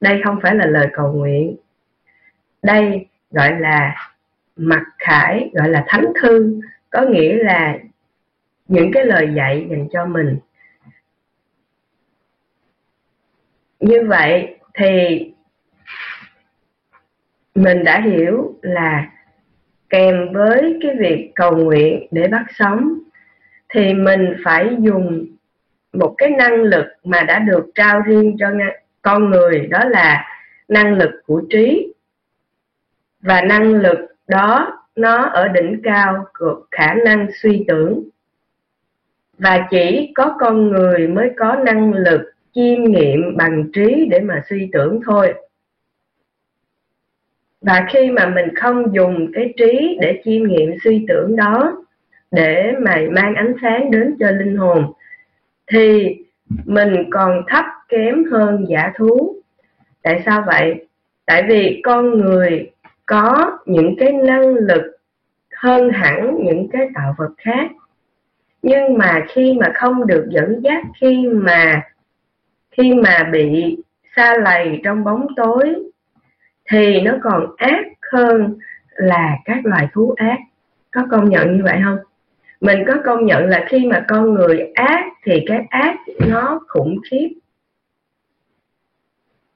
Đây 0.00 0.20
không 0.24 0.40
phải 0.42 0.54
là 0.54 0.66
lời 0.66 0.86
cầu 0.92 1.12
nguyện. 1.12 1.56
Đây 2.62 3.06
gọi 3.30 3.60
là 3.60 3.94
mặc 4.56 4.82
khải 4.98 5.50
gọi 5.54 5.68
là 5.68 5.84
thánh 5.88 6.12
thư. 6.20 6.60
Có 6.90 7.02
nghĩa 7.02 7.34
là 7.34 7.78
những 8.68 8.90
cái 8.92 9.04
lời 9.04 9.28
dạy 9.34 9.66
dành 9.70 9.88
cho 9.92 10.06
mình. 10.06 10.38
Như 13.80 14.04
vậy 14.08 14.56
thì 14.74 15.24
mình 17.54 17.84
đã 17.84 18.00
hiểu 18.00 18.54
là 18.62 19.10
kèm 19.90 20.32
với 20.32 20.78
cái 20.82 20.96
việc 20.98 21.32
cầu 21.34 21.56
nguyện 21.56 22.06
để 22.10 22.28
bắt 22.28 22.44
sống 22.58 22.98
thì 23.68 23.94
mình 23.94 24.36
phải 24.44 24.76
dùng 24.78 25.26
một 25.92 26.14
cái 26.18 26.30
năng 26.30 26.62
lực 26.62 26.86
mà 27.04 27.22
đã 27.22 27.38
được 27.38 27.66
trao 27.74 28.00
riêng 28.00 28.36
cho 28.38 28.50
con 29.02 29.30
người, 29.30 29.66
đó 29.66 29.84
là 29.84 30.26
năng 30.68 30.94
lực 30.94 31.10
của 31.26 31.42
trí. 31.50 31.92
Và 33.20 33.40
năng 33.40 33.74
lực 33.74 33.98
đó 34.28 34.78
nó 34.96 35.22
ở 35.22 35.48
đỉnh 35.48 35.80
cao 35.82 36.26
của 36.38 36.66
khả 36.70 36.94
năng 36.94 37.26
suy 37.42 37.64
tưởng. 37.68 38.08
Và 39.38 39.66
chỉ 39.70 40.12
có 40.14 40.36
con 40.40 40.68
người 40.68 41.08
mới 41.08 41.30
có 41.36 41.56
năng 41.64 41.92
lực 41.92 42.32
chiêm 42.54 42.84
nghiệm 42.84 43.36
bằng 43.36 43.70
trí 43.72 44.06
để 44.10 44.20
mà 44.20 44.42
suy 44.48 44.68
tưởng 44.72 45.00
thôi. 45.06 45.34
Và 47.60 47.86
khi 47.92 48.10
mà 48.10 48.26
mình 48.26 48.54
không 48.54 48.94
dùng 48.94 49.30
cái 49.32 49.54
trí 49.56 49.98
để 50.00 50.20
chiêm 50.24 50.42
nghiệm 50.42 50.74
suy 50.84 51.04
tưởng 51.08 51.36
đó 51.36 51.84
để 52.30 52.72
mà 52.80 53.02
mang 53.10 53.34
ánh 53.34 53.54
sáng 53.62 53.90
đến 53.90 54.16
cho 54.20 54.30
linh 54.30 54.56
hồn, 54.56 54.92
thì 55.66 56.16
mình 56.64 57.10
còn 57.10 57.42
thấp 57.48 57.64
kém 57.88 58.24
hơn 58.24 58.64
giả 58.68 58.92
thú. 58.96 59.34
Tại 60.02 60.22
sao 60.26 60.44
vậy? 60.46 60.86
Tại 61.26 61.42
vì 61.48 61.80
con 61.84 62.20
người 62.20 62.70
có 63.06 63.58
những 63.66 63.94
cái 63.98 64.12
năng 64.12 64.54
lực 64.54 64.96
hơn 65.54 65.90
hẳn 65.90 66.36
những 66.44 66.68
cái 66.72 66.88
tạo 66.94 67.14
vật 67.18 67.30
khác. 67.38 67.70
Nhưng 68.62 68.98
mà 68.98 69.24
khi 69.28 69.54
mà 69.60 69.72
không 69.74 70.06
được 70.06 70.26
dẫn 70.30 70.60
dắt, 70.62 70.84
khi 71.00 71.28
mà 71.32 71.82
khi 72.78 72.94
mà 72.94 73.28
bị 73.32 73.76
xa 74.16 74.34
lầy 74.44 74.80
trong 74.84 75.04
bóng 75.04 75.26
tối, 75.36 75.74
thì 76.70 77.00
nó 77.00 77.12
còn 77.22 77.46
ác 77.56 77.84
hơn 78.12 78.58
là 78.88 79.36
các 79.44 79.66
loài 79.66 79.88
thú 79.92 80.14
ác. 80.16 80.38
Có 80.90 81.06
công 81.10 81.30
nhận 81.30 81.56
như 81.56 81.62
vậy 81.64 81.78
không? 81.84 81.98
Mình 82.60 82.78
có 82.86 82.94
công 83.04 83.26
nhận 83.26 83.46
là 83.46 83.64
khi 83.68 83.86
mà 83.86 84.04
con 84.08 84.34
người 84.34 84.72
ác 84.74 85.04
thì 85.24 85.44
cái 85.46 85.66
ác 85.70 85.96
nó 86.26 86.60
khủng 86.68 86.96
khiếp. 87.10 87.28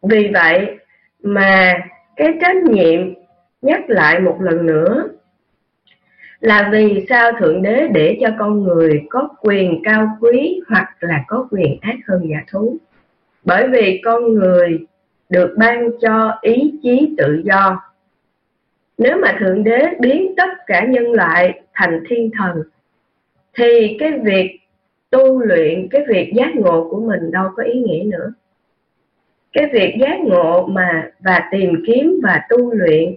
Vì 0.03 0.31
vậy 0.35 0.79
mà 1.23 1.75
cái 2.17 2.29
trách 2.41 2.57
nhiệm 2.57 3.15
nhắc 3.63 3.81
lại 3.89 4.21
một 4.21 4.39
lần 4.41 4.67
nữa 4.67 5.09
là 6.41 6.69
vì 6.73 7.07
sao 7.09 7.33
thượng 7.41 7.63
đế 7.63 7.89
để 7.95 8.19
cho 8.21 8.29
con 8.39 8.63
người 8.63 9.03
có 9.11 9.29
quyền 9.41 9.83
cao 9.85 10.09
quý 10.21 10.61
hoặc 10.69 10.95
là 11.01 11.25
có 11.27 11.49
quyền 11.51 11.79
ác 11.81 11.97
hơn 12.09 12.29
giả 12.31 12.45
thú? 12.53 12.79
Bởi 13.45 13.69
vì 13.69 14.01
con 14.05 14.35
người 14.35 14.87
được 15.29 15.55
ban 15.59 15.91
cho 16.01 16.39
ý 16.43 16.73
chí 16.83 17.15
tự 17.19 17.43
do. 17.45 17.83
Nếu 18.99 19.19
mà 19.19 19.37
thượng 19.41 19.65
đế 19.65 19.87
biến 20.01 20.35
tất 20.37 20.49
cả 20.67 20.87
nhân 20.87 21.13
loại 21.13 21.63
thành 21.73 22.05
thiên 22.09 22.31
thần, 22.39 22.63
thì 23.55 23.97
cái 23.99 24.19
việc 24.25 24.59
tu 25.11 25.41
luyện, 25.41 25.89
cái 25.91 26.05
việc 26.09 26.33
giác 26.35 26.57
ngộ 26.57 26.89
của 26.91 27.01
mình 27.01 27.31
đâu 27.31 27.51
có 27.57 27.63
ý 27.63 27.81
nghĩa 27.81 28.05
nữa. 28.05 28.33
Cái 29.53 29.71
việc 29.73 29.95
giác 30.01 30.21
ngộ 30.21 30.67
mà, 30.67 31.11
và 31.21 31.49
tìm 31.51 31.83
kiếm 31.87 32.21
và 32.23 32.41
tu 32.49 32.75
luyện, 32.75 33.15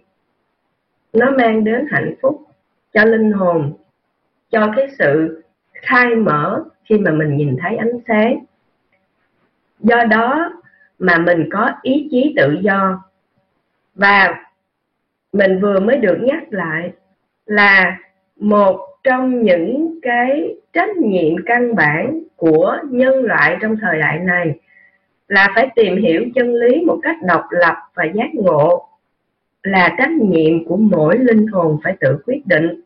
nó 1.13 1.32
mang 1.32 1.63
đến 1.63 1.88
hạnh 1.91 2.15
phúc 2.22 2.41
cho 2.94 3.05
linh 3.05 3.32
hồn, 3.32 3.74
cho 4.50 4.72
cái 4.75 4.88
sự 5.00 5.41
khai 5.74 6.15
mở 6.15 6.63
khi 6.84 6.98
mà 6.98 7.12
mình 7.12 7.38
nhìn 7.38 7.58
thấy 7.62 7.77
ánh 7.77 8.00
sáng 8.08 8.46
do 9.86 10.04
đó 10.10 10.51
mà 11.00 11.18
mình 11.18 11.50
có 11.51 11.72
ý 11.82 12.08
chí 12.12 12.34
tự 12.38 12.58
do. 12.62 13.04
Và 13.96 14.36
mình 15.34 15.60
vừa 15.62 15.80
mới 15.80 15.98
được 15.98 16.18
nhắc 16.22 16.44
lại 16.50 16.92
là 17.46 17.98
một 18.39 18.88
trong 19.04 19.44
những 19.44 20.00
cái 20.01 20.56
trách 20.74 20.98
nhiệm 20.98 21.36
căn 21.46 21.75
bản 21.75 22.24
của 22.36 22.77
nhân 22.89 23.24
loại 23.24 23.58
trong 23.62 23.77
thời 23.82 24.00
đại 24.00 24.20
này 24.20 24.60
là 25.27 25.51
phải 25.56 25.70
tìm 25.75 25.98
hiểu 25.98 26.25
chân 26.36 26.54
lý 26.54 26.82
một 26.86 27.00
cách 27.04 27.15
độc 27.27 27.44
lập 27.50 27.75
và 27.96 28.04
giác 28.13 28.30
ngộ 28.34 28.88
là 29.63 29.96
trách 29.98 30.12
nhiệm 30.12 30.65
của 30.65 30.77
mỗi 30.77 31.18
linh 31.18 31.48
hồn 31.48 31.80
phải 31.84 31.98
tự 32.00 32.18
quyết 32.25 32.42
định 32.46 32.82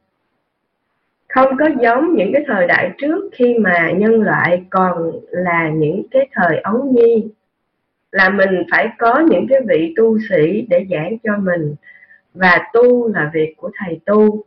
không 1.30 1.58
có 1.60 1.66
giống 1.82 2.16
những 2.16 2.34
cái 2.34 2.44
thời 2.48 2.68
đại 2.68 2.92
trước 2.98 3.30
khi 3.34 3.58
mà 3.60 3.92
nhân 3.92 4.22
loại 4.22 4.64
còn 4.70 5.12
là 5.30 5.70
những 5.70 6.04
cái 6.12 6.30
thời 6.34 6.58
ấu 6.58 6.92
nhi 6.94 7.28
là 8.12 8.30
mình 8.30 8.64
phải 8.72 8.90
có 8.98 9.20
những 9.30 9.46
cái 9.50 9.60
vị 9.68 9.94
tu 9.98 10.18
sĩ 10.30 10.66
để 10.70 10.86
giảng 10.92 11.18
cho 11.24 11.38
mình. 11.38 11.76
Và 12.34 12.70
tu 12.74 13.08
là 13.14 13.32
việc 13.34 13.54
của 13.58 13.72
thầy 13.76 14.00
tu. 14.06 14.44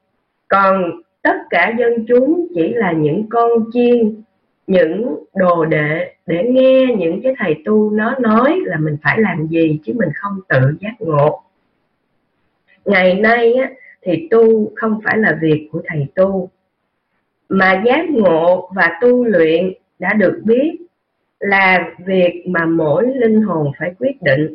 Còn 0.49 1.01
tất 1.23 1.37
cả 1.51 1.75
dân 1.79 2.07
chúng 2.09 2.47
chỉ 2.55 2.75
là 2.75 2.93
những 2.93 3.27
con 3.31 3.51
chiên 3.73 4.23
những 4.67 5.25
đồ 5.35 5.65
đệ 5.65 6.15
để 6.27 6.45
nghe 6.51 6.87
những 6.99 7.21
cái 7.23 7.35
thầy 7.39 7.55
tu 7.65 7.91
nó 7.91 8.15
nói 8.21 8.59
là 8.65 8.77
mình 8.77 8.97
phải 9.03 9.21
làm 9.21 9.47
gì 9.47 9.81
chứ 9.85 9.93
mình 9.97 10.09
không 10.15 10.41
tự 10.49 10.61
giác 10.81 10.95
ngộ. 10.99 11.43
Ngày 12.85 13.15
nay 13.15 13.55
á, 13.55 13.71
thì 14.03 14.29
tu 14.31 14.73
không 14.75 15.01
phải 15.05 15.19
là 15.19 15.39
việc 15.41 15.69
của 15.73 15.83
thầy 15.87 16.07
tu 16.15 16.51
mà 17.53 17.83
giác 17.87 18.11
ngộ 18.11 18.71
và 18.75 18.99
tu 19.01 19.25
luyện 19.25 19.73
đã 19.99 20.15
được 20.15 20.41
biết 20.45 20.73
là 21.41 21.91
việc 22.07 22.45
mà 22.47 22.67
mỗi 22.67 23.07
linh 23.15 23.43
hồn 23.43 23.73
phải 23.79 23.95
quyết 23.99 24.23
định. 24.23 24.55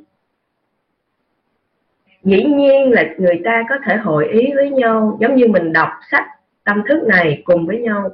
Dĩ 2.23 2.43
nhiên 2.43 2.91
là 2.91 3.03
người 3.17 3.41
ta 3.45 3.63
có 3.69 3.75
thể 3.85 3.95
hội 3.95 4.27
ý 4.27 4.51
với 4.55 4.69
nhau, 4.69 5.17
giống 5.21 5.35
như 5.35 5.47
mình 5.47 5.73
đọc 5.73 5.89
sách, 6.11 6.25
tâm 6.63 6.83
thức 6.89 7.03
này 7.07 7.41
cùng 7.45 7.65
với 7.65 7.79
nhau, 7.79 8.09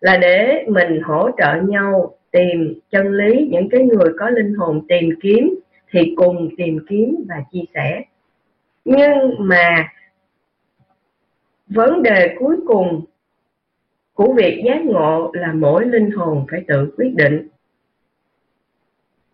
là 0.00 0.16
để 0.16 0.64
mình 0.68 1.00
hỗ 1.02 1.30
trợ 1.38 1.54
nhau 1.62 2.14
tìm 2.30 2.80
chân 2.90 3.12
lý 3.12 3.48
những 3.52 3.68
cái 3.68 3.82
người 3.82 4.12
có 4.18 4.30
linh 4.30 4.54
hồn 4.54 4.86
tìm 4.88 5.10
kiếm, 5.22 5.54
thì 5.90 6.14
cùng 6.16 6.48
tìm 6.56 6.78
kiếm 6.88 7.24
và 7.28 7.36
chia 7.52 7.64
sẻ. 7.74 8.02
Nhưng 8.84 9.34
mà 9.38 9.88
vấn 11.66 12.02
đề 12.02 12.36
cuối 12.38 12.56
cùng 12.66 13.04
của 14.16 14.32
việc 14.32 14.62
giác 14.64 14.84
ngộ 14.84 15.30
là 15.34 15.52
mỗi 15.52 15.86
linh 15.86 16.10
hồn 16.10 16.46
phải 16.50 16.64
tự 16.68 16.90
quyết 16.96 17.14
định. 17.14 17.48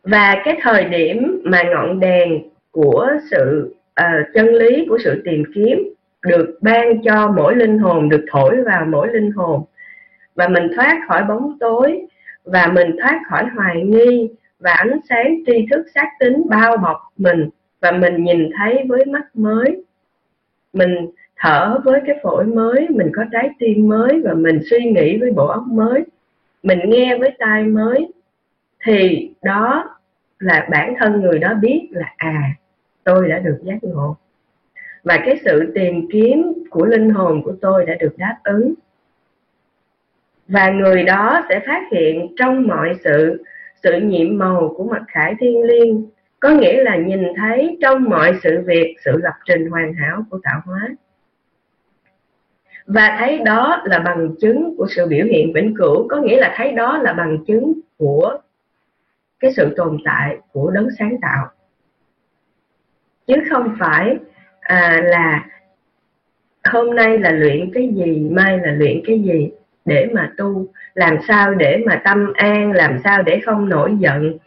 Và 0.02 0.42
cái 0.44 0.58
thời 0.62 0.84
điểm 0.84 1.42
mà 1.44 1.62
ngọn 1.62 2.00
đèn 2.00 2.42
của 2.70 3.08
sự 3.30 3.74
uh, 4.00 4.34
chân 4.34 4.46
lý 4.46 4.86
của 4.88 4.98
sự 5.04 5.22
tìm 5.24 5.42
kiếm 5.54 5.94
được 6.26 6.58
ban 6.60 7.02
cho 7.02 7.32
mỗi 7.36 7.56
linh 7.56 7.78
hồn 7.78 8.08
được 8.08 8.24
thổi 8.30 8.62
vào 8.62 8.84
mỗi 8.84 9.08
linh 9.12 9.32
hồn. 9.32 9.64
Và 10.34 10.48
mình 10.48 10.68
thoát 10.76 11.00
khỏi 11.08 11.24
bóng 11.24 11.56
tối 11.60 12.06
và 12.44 12.66
mình 12.66 12.96
thoát 13.00 13.20
khỏi 13.28 13.44
hoài 13.54 13.82
nghi 13.82 14.30
và 14.58 14.72
ánh 14.72 15.00
sáng 15.08 15.36
tri 15.46 15.66
thức 15.70 15.86
xác 15.94 16.08
tính 16.20 16.42
bao 16.48 16.76
bọc 16.76 16.96
mình 17.16 17.48
và 17.80 17.92
mình 17.92 18.24
nhìn 18.24 18.50
thấy 18.58 18.84
với 18.88 19.04
mắt 19.04 19.24
mới. 19.34 19.84
Mình 20.72 21.10
thở 21.42 21.80
với 21.84 22.00
cái 22.06 22.16
phổi 22.22 22.44
mới, 22.44 22.87
mình 22.90 23.11
có 23.14 23.25
trái 23.32 23.50
tim 23.58 23.88
mới 23.88 24.22
và 24.25 24.34
mình 24.34 24.61
suy 24.70 24.78
nghĩ 24.78 25.18
với 25.18 25.30
bộ 25.30 25.46
óc 25.46 25.62
mới, 25.70 26.04
mình 26.62 26.78
nghe 26.84 27.18
với 27.18 27.37
tai 27.38 27.64
mới, 27.64 28.12
thì 28.84 29.30
đó 29.42 29.96
là 30.38 30.68
bản 30.70 30.94
thân 30.99 31.20
người 31.20 31.38
đó 31.38 31.54
biết 31.54 31.88
là 31.90 32.14
à 32.16 32.50
tôi 33.04 33.28
đã 33.28 33.38
được 33.38 33.58
giác 33.62 33.84
ngộ. 33.84 34.16
Và 35.04 35.18
cái 35.25 35.40
sự 35.44 35.72
tìm 35.75 36.08
kiếm 36.12 36.52
của 36.70 36.87
linh 36.87 37.11
hồn 37.11 37.42
của 37.42 37.54
tôi 37.61 37.87
đã 37.87 37.94
được 37.94 38.14
đáp 38.16 38.37
ứng. 38.44 38.75
Và 40.49 40.70
người 40.70 41.04
đó 41.04 41.46
sẽ 41.49 41.61
phát 41.66 41.82
hiện 41.92 42.34
trong 42.38 42.66
mọi 42.66 42.94
sự 43.04 43.44
sự 43.82 44.00
nhiệm 44.00 44.38
màu 44.38 44.75
của 44.76 44.84
mặt 44.84 45.02
khải 45.08 45.34
thiên 45.40 45.62
liêng, 45.62 46.06
có 46.40 46.49
nghĩa 46.49 46.84
là 46.84 46.97
nhìn 46.97 47.23
thấy 47.36 47.78
trong 47.82 48.04
mọi 48.04 48.34
sự 48.43 48.62
việc, 48.67 48.95
sự 49.04 49.17
lập 49.23 49.34
trình 49.45 49.71
hoàn 49.71 49.95
hảo 49.95 50.25
của 50.30 50.38
tạo 50.43 50.60
hóa 50.64 50.88
và 52.86 53.16
thấy 53.18 53.38
đó 53.38 53.82
là 53.84 53.99
bằng 53.99 54.34
chứng 54.40 54.75
của 54.76 54.86
sự 54.97 55.06
biểu 55.06 55.26
hiện 55.26 55.52
vĩnh 55.52 55.75
cửu. 55.78 56.08
Có 56.08 56.16
nghĩa 56.16 56.40
là 56.40 56.54
thấy 56.56 56.73
đó 56.73 56.99
là 56.99 57.12
bằng 57.12 57.45
chứng 57.47 57.73
của 57.99 58.38
cái 59.40 59.52
sự 59.56 59.75
tồn 59.76 59.99
tại 60.04 60.36
của 60.52 60.71
đấng 60.71 60.88
sáng 60.99 61.16
tạo. 61.23 61.50
Chứ 63.26 63.34
không 63.50 63.76
phải 63.78 64.16
à, 64.60 65.00
là 65.04 65.45
hôm 66.64 66.95
nay 66.95 67.18
là 67.18 67.30
luyện 67.30 67.71
cái 67.75 67.88
gì 67.95 68.28
mai 68.30 68.58
là 68.58 68.73
luyện 68.73 69.00
cái 69.06 69.21
gì 69.21 69.50
để 69.84 70.08
mà 70.12 70.32
tu 70.36 70.66
làm 70.95 71.16
sao 71.28 71.54
để 71.54 71.82
mà 71.86 72.00
tâm 72.04 72.32
an 72.34 72.73
làm 72.73 72.99
sao 73.04 73.23
để 73.23 73.40
không 73.45 73.68
nổi 73.68 73.97
giận 73.99 74.38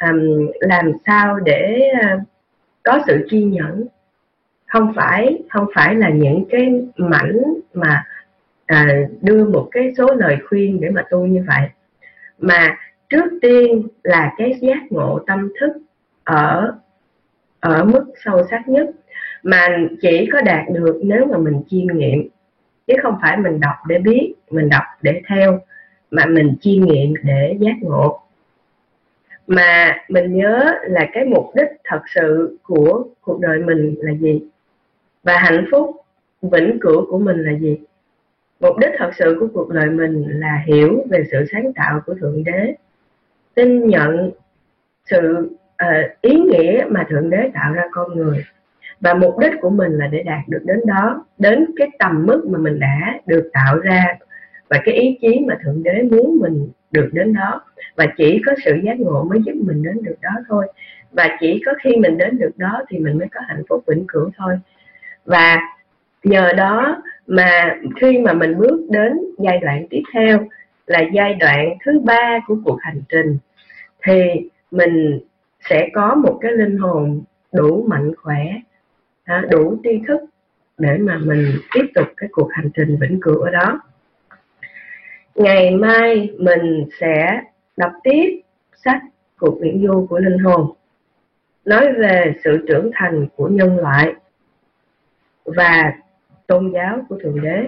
um, 0.00 0.48
làm 0.60 0.92
sao 1.06 1.40
để 1.40 1.90
uh, 1.92 2.20
có 2.82 3.00
sự 3.06 3.26
kiên 3.30 3.50
nhẫn 3.50 3.86
không 4.66 4.92
phải 4.96 5.42
không 5.50 5.66
phải 5.74 5.94
là 5.94 6.08
những 6.10 6.44
cái 6.50 6.82
mảnh 6.96 7.42
mà 7.74 8.04
à, 8.66 8.86
đưa 9.20 9.44
một 9.44 9.68
cái 9.70 9.92
số 9.98 10.06
lời 10.14 10.36
khuyên 10.48 10.80
để 10.80 10.90
mà 10.90 11.02
tu 11.10 11.26
như 11.26 11.44
vậy. 11.48 11.68
Mà 12.38 12.76
trước 13.08 13.38
tiên 13.42 13.88
là 14.02 14.32
cái 14.38 14.58
giác 14.60 14.80
ngộ 14.90 15.18
tâm 15.26 15.52
thức 15.60 15.72
ở 16.24 16.74
ở 17.60 17.84
mức 17.84 18.04
sâu 18.24 18.42
sắc 18.50 18.68
nhất. 18.68 18.90
Mà 19.42 19.68
chỉ 20.00 20.28
có 20.32 20.40
đạt 20.40 20.64
được 20.72 21.00
nếu 21.04 21.26
mà 21.26 21.38
mình 21.38 21.62
chiêm 21.68 21.86
nghiệm. 21.86 22.28
Chứ 22.86 22.94
không 23.02 23.18
phải 23.22 23.36
mình 23.36 23.60
đọc 23.60 23.74
để 23.88 23.98
biết 23.98 24.34
mình 24.50 24.68
đọc 24.68 24.84
để 25.02 25.22
theo 25.28 25.60
mà 26.10 26.26
mình 26.26 26.56
chiêm 26.60 26.84
nghiệm 26.84 27.14
để 27.22 27.56
giác 27.60 27.76
ngộ. 27.80 28.20
Mà 29.46 29.96
mình 30.08 30.36
nhớ 30.36 30.74
là 30.82 31.08
cái 31.12 31.24
mục 31.24 31.44
đích 31.54 31.68
thật 31.84 32.00
sự 32.14 32.58
của 32.62 33.04
cuộc 33.20 33.40
đời 33.40 33.58
mình 33.58 33.94
là 33.98 34.12
gì? 34.12 34.42
Và 35.24 35.38
hạnh 35.38 35.66
phúc 35.70 35.96
vĩnh 36.42 36.78
cửu 36.80 37.06
của 37.10 37.18
mình 37.18 37.42
là 37.42 37.58
gì? 37.58 37.78
Mục 38.60 38.78
đích 38.78 38.90
thật 38.98 39.10
sự 39.18 39.36
của 39.40 39.46
cuộc 39.54 39.70
đời 39.70 39.90
mình 39.90 40.24
là 40.28 40.62
hiểu 40.66 41.04
về 41.10 41.24
sự 41.30 41.44
sáng 41.52 41.72
tạo 41.72 42.00
của 42.06 42.14
thượng 42.14 42.44
đế 42.44 42.74
tin 43.54 43.88
nhận 43.88 44.30
sự 45.10 45.48
uh, 45.84 46.20
ý 46.20 46.40
nghĩa 46.40 46.84
mà 46.88 47.06
thượng 47.10 47.30
đế 47.30 47.50
tạo 47.54 47.72
ra 47.72 47.82
con 47.92 48.16
người. 48.16 48.44
Và 49.00 49.14
mục 49.14 49.38
đích 49.38 49.52
của 49.60 49.70
mình 49.70 49.92
là 49.92 50.06
để 50.06 50.22
đạt 50.22 50.48
được 50.48 50.62
đến 50.64 50.80
đó 50.86 51.24
đến 51.38 51.66
cái 51.76 51.88
tầm 51.98 52.26
mức 52.26 52.46
mà 52.46 52.58
mình 52.58 52.78
đã 52.80 53.20
được 53.26 53.50
tạo 53.52 53.78
ra 53.78 54.06
và 54.68 54.80
cái 54.84 54.94
ý 54.94 55.18
chí 55.20 55.40
mà 55.48 55.58
thượng 55.64 55.82
đế 55.82 56.02
muốn 56.02 56.38
mình 56.40 56.68
được 56.90 57.08
đến 57.12 57.34
đó. 57.34 57.64
Và 57.96 58.06
chỉ 58.16 58.42
có 58.46 58.52
sự 58.64 58.74
giác 58.84 59.00
ngộ 59.00 59.24
mới 59.24 59.38
giúp 59.46 59.54
mình 59.66 59.82
đến 59.82 60.02
được 60.02 60.16
đó 60.22 60.30
thôi. 60.48 60.66
Và 61.12 61.36
chỉ 61.40 61.62
có 61.66 61.72
khi 61.82 61.96
mình 61.96 62.18
đến 62.18 62.38
được 62.38 62.52
đó 62.56 62.82
thì 62.88 62.98
mình 62.98 63.18
mới 63.18 63.28
có 63.34 63.40
hạnh 63.48 63.62
phúc 63.68 63.84
vĩnh 63.86 64.04
cửu 64.08 64.30
thôi 64.36 64.54
và 65.24 65.58
nhờ 66.24 66.52
đó 66.56 67.02
mà 67.26 67.76
khi 68.00 68.18
mà 68.18 68.32
mình 68.32 68.58
bước 68.58 68.86
đến 68.90 69.12
giai 69.38 69.58
đoạn 69.58 69.86
tiếp 69.90 70.02
theo 70.12 70.38
là 70.86 71.00
giai 71.12 71.34
đoạn 71.34 71.68
thứ 71.84 72.00
ba 72.04 72.40
của 72.46 72.56
cuộc 72.64 72.78
hành 72.80 73.02
trình, 73.08 73.38
thì 74.02 74.20
mình 74.70 75.20
sẽ 75.70 75.88
có 75.94 76.14
một 76.14 76.38
cái 76.40 76.52
linh 76.52 76.78
hồn 76.78 77.22
đủ 77.52 77.84
mạnh 77.88 78.12
khỏe 78.22 78.44
à, 79.24 79.44
đủ 79.50 79.78
tri 79.84 80.00
thức 80.08 80.20
để 80.78 80.98
mà 80.98 81.18
mình 81.18 81.52
tiếp 81.72 81.86
tục 81.94 82.06
cái 82.16 82.28
cuộc 82.32 82.48
hành 82.52 82.70
trình 82.74 82.96
vĩnh 83.00 83.20
cửu 83.20 83.40
ở 83.40 83.50
đó. 83.50 83.80
Ngày 85.34 85.70
mai 85.70 86.30
mình 86.38 86.84
sẽ 87.00 87.40
đọc 87.76 87.92
tiếp 88.02 88.40
sách 88.84 89.02
cuộc 89.38 89.58
viễn 89.60 89.86
du 89.86 90.06
của 90.10 90.18
linh 90.18 90.38
hồn, 90.38 90.72
nói 91.64 91.92
về 91.92 92.34
sự 92.44 92.64
trưởng 92.68 92.90
thành 92.94 93.26
của 93.36 93.48
nhân 93.48 93.78
loại 93.78 94.14
và 95.44 95.92
tôn 96.46 96.70
giáo 96.74 96.98
của 97.08 97.18
thượng 97.22 97.42
đế. 97.42 97.66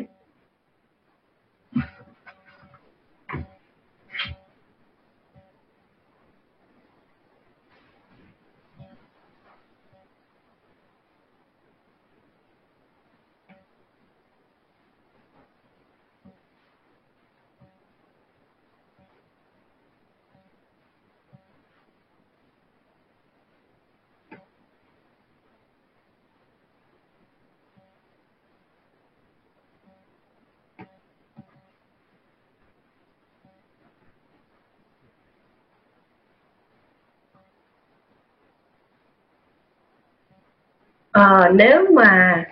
À, 41.16 41.50
nếu 41.54 41.86
mà 41.92 42.44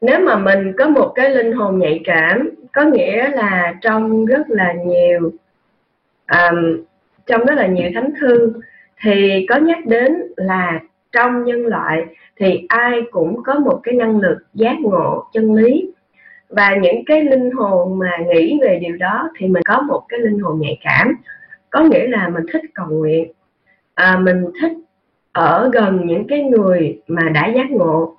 nếu 0.00 0.20
mà 0.20 0.36
mình 0.36 0.72
có 0.78 0.88
một 0.88 1.12
cái 1.14 1.30
linh 1.30 1.52
hồn 1.52 1.78
nhạy 1.78 2.00
cảm 2.04 2.50
có 2.72 2.84
nghĩa 2.84 3.28
là 3.28 3.74
trong 3.82 4.26
rất 4.26 4.50
là 4.50 4.72
nhiều 4.72 5.32
um, 6.30 6.84
trong 7.26 7.44
rất 7.44 7.54
là 7.54 7.66
nhiều 7.66 7.90
thánh 7.94 8.10
thư 8.20 8.52
thì 9.02 9.46
có 9.48 9.56
nhắc 9.56 9.86
đến 9.86 10.16
là 10.36 10.80
trong 11.12 11.44
nhân 11.44 11.66
loại 11.66 12.04
thì 12.36 12.66
ai 12.68 13.02
cũng 13.10 13.42
có 13.42 13.54
một 13.54 13.80
cái 13.82 13.94
năng 13.94 14.20
lực 14.20 14.38
giác 14.54 14.76
ngộ 14.80 15.24
chân 15.32 15.54
lý. 15.54 15.92
Và 16.48 16.76
những 16.76 17.04
cái 17.06 17.24
linh 17.24 17.50
hồn 17.50 17.98
mà 17.98 18.10
nghĩ 18.34 18.58
về 18.62 18.78
điều 18.82 18.96
đó 18.96 19.30
thì 19.36 19.48
mình 19.48 19.62
có 19.64 19.80
một 19.80 20.02
cái 20.08 20.20
linh 20.20 20.38
hồn 20.38 20.60
nhạy 20.60 20.78
cảm 20.84 21.14
có 21.70 21.80
nghĩa 21.80 22.06
là 22.08 22.28
mình 22.28 22.44
thích 22.52 22.62
cầu 22.74 22.86
nguyện. 22.90 23.32
À, 23.94 24.18
mình 24.18 24.44
thích 24.62 24.72
ở 25.38 25.70
gần 25.72 26.06
những 26.06 26.26
cái 26.28 26.42
người 26.42 27.00
mà 27.08 27.28
đã 27.28 27.46
giác 27.46 27.70
ngộ 27.70 28.16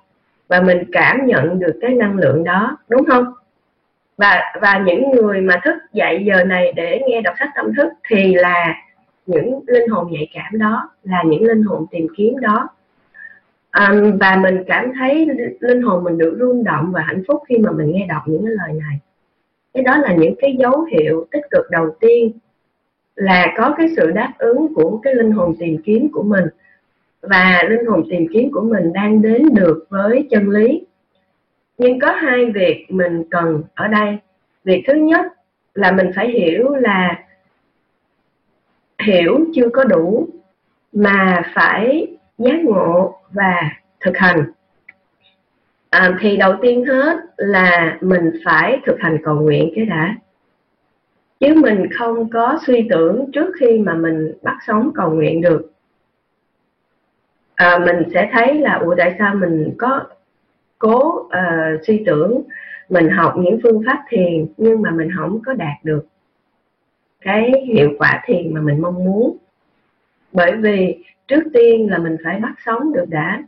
và 0.48 0.60
mình 0.60 0.84
cảm 0.92 1.26
nhận 1.26 1.58
được 1.58 1.78
cái 1.80 1.90
năng 1.90 2.18
lượng 2.18 2.44
đó 2.44 2.78
đúng 2.88 3.04
không? 3.04 3.24
Và 4.16 4.40
và 4.60 4.78
những 4.78 5.10
người 5.10 5.40
mà 5.40 5.60
thức 5.64 5.74
dậy 5.92 6.22
giờ 6.26 6.44
này 6.44 6.72
để 6.76 7.00
nghe 7.08 7.20
đọc 7.20 7.34
sách 7.38 7.48
tâm 7.56 7.74
thức 7.76 7.88
thì 8.08 8.34
là 8.34 8.74
những 9.26 9.60
linh 9.66 9.88
hồn 9.88 10.06
nhạy 10.10 10.28
cảm 10.34 10.58
đó 10.58 10.90
là 11.02 11.22
những 11.26 11.42
linh 11.42 11.62
hồn 11.62 11.86
tìm 11.90 12.06
kiếm 12.16 12.38
đó. 12.40 12.68
Um, 13.78 14.18
và 14.18 14.36
mình 14.36 14.64
cảm 14.66 14.92
thấy 14.98 15.28
linh 15.60 15.82
hồn 15.82 16.04
mình 16.04 16.18
được 16.18 16.36
rung 16.40 16.64
động 16.64 16.92
và 16.92 17.00
hạnh 17.00 17.22
phúc 17.28 17.42
khi 17.48 17.58
mà 17.58 17.70
mình 17.70 17.92
nghe 17.92 18.06
đọc 18.08 18.22
những 18.26 18.44
cái 18.46 18.54
lời 18.54 18.80
này. 18.80 18.98
Cái 19.74 19.82
đó 19.82 19.96
là 19.96 20.14
những 20.14 20.34
cái 20.40 20.56
dấu 20.58 20.82
hiệu 20.82 21.26
tích 21.30 21.44
cực 21.50 21.70
đầu 21.70 21.90
tiên 22.00 22.32
là 23.14 23.54
có 23.56 23.74
cái 23.78 23.88
sự 23.96 24.10
đáp 24.10 24.32
ứng 24.38 24.74
của 24.74 25.00
cái 25.02 25.14
linh 25.14 25.32
hồn 25.32 25.54
tìm 25.58 25.82
kiếm 25.84 26.08
của 26.12 26.22
mình 26.22 26.44
và 27.22 27.62
linh 27.68 27.86
hồn 27.86 28.06
tìm 28.10 28.26
kiếm 28.32 28.50
của 28.52 28.60
mình 28.60 28.92
đang 28.92 29.22
đến 29.22 29.54
được 29.54 29.86
với 29.88 30.26
chân 30.30 30.48
lý. 30.48 30.86
Nhưng 31.78 32.00
có 32.00 32.12
hai 32.12 32.50
việc 32.50 32.86
mình 32.88 33.24
cần 33.30 33.62
ở 33.74 33.88
đây. 33.88 34.18
Việc 34.64 34.84
thứ 34.86 34.94
nhất 34.94 35.26
là 35.74 35.92
mình 35.92 36.10
phải 36.16 36.28
hiểu 36.28 36.74
là 36.74 37.24
hiểu 39.02 39.38
chưa 39.54 39.68
có 39.68 39.84
đủ 39.84 40.28
mà 40.92 41.42
phải 41.54 42.16
giác 42.38 42.64
ngộ 42.64 43.18
và 43.30 43.70
thực 44.00 44.16
hành. 44.16 44.52
À, 45.90 46.16
thì 46.20 46.36
đầu 46.36 46.54
tiên 46.62 46.84
hết 46.84 47.16
là 47.36 47.98
mình 48.00 48.30
phải 48.44 48.80
thực 48.86 49.00
hành 49.00 49.18
cầu 49.24 49.34
nguyện 49.34 49.72
cái 49.76 49.86
đã. 49.86 50.14
Chứ 51.40 51.54
mình 51.54 51.86
không 51.98 52.30
có 52.30 52.58
suy 52.66 52.86
tưởng 52.90 53.30
trước 53.32 53.52
khi 53.60 53.78
mà 53.78 53.94
mình 53.94 54.32
bắt 54.42 54.56
sống 54.66 54.90
cầu 54.94 55.10
nguyện 55.10 55.40
được 55.40 55.72
à, 57.60 57.78
mình 57.78 58.02
sẽ 58.14 58.28
thấy 58.32 58.58
là 58.58 58.74
ủa 58.74 58.94
tại 58.98 59.14
sao 59.18 59.34
mình 59.34 59.74
có 59.78 60.04
cố 60.78 61.20
uh, 61.20 61.30
suy 61.86 62.02
tưởng 62.06 62.42
mình 62.88 63.08
học 63.08 63.34
những 63.38 63.60
phương 63.62 63.82
pháp 63.86 64.04
thiền 64.08 64.46
nhưng 64.56 64.82
mà 64.82 64.90
mình 64.90 65.08
không 65.16 65.40
có 65.46 65.54
đạt 65.54 65.84
được 65.84 66.06
cái 67.20 67.52
hiệu 67.66 67.90
quả 67.98 68.22
thiền 68.26 68.54
mà 68.54 68.60
mình 68.60 68.82
mong 68.82 69.04
muốn? 69.04 69.36
Bởi 70.32 70.52
vì 70.56 71.04
trước 71.28 71.42
tiên 71.54 71.90
là 71.90 71.98
mình 71.98 72.16
phải 72.24 72.40
bắt 72.40 72.52
sống 72.66 72.92
được 72.92 73.04
đã. 73.08 73.42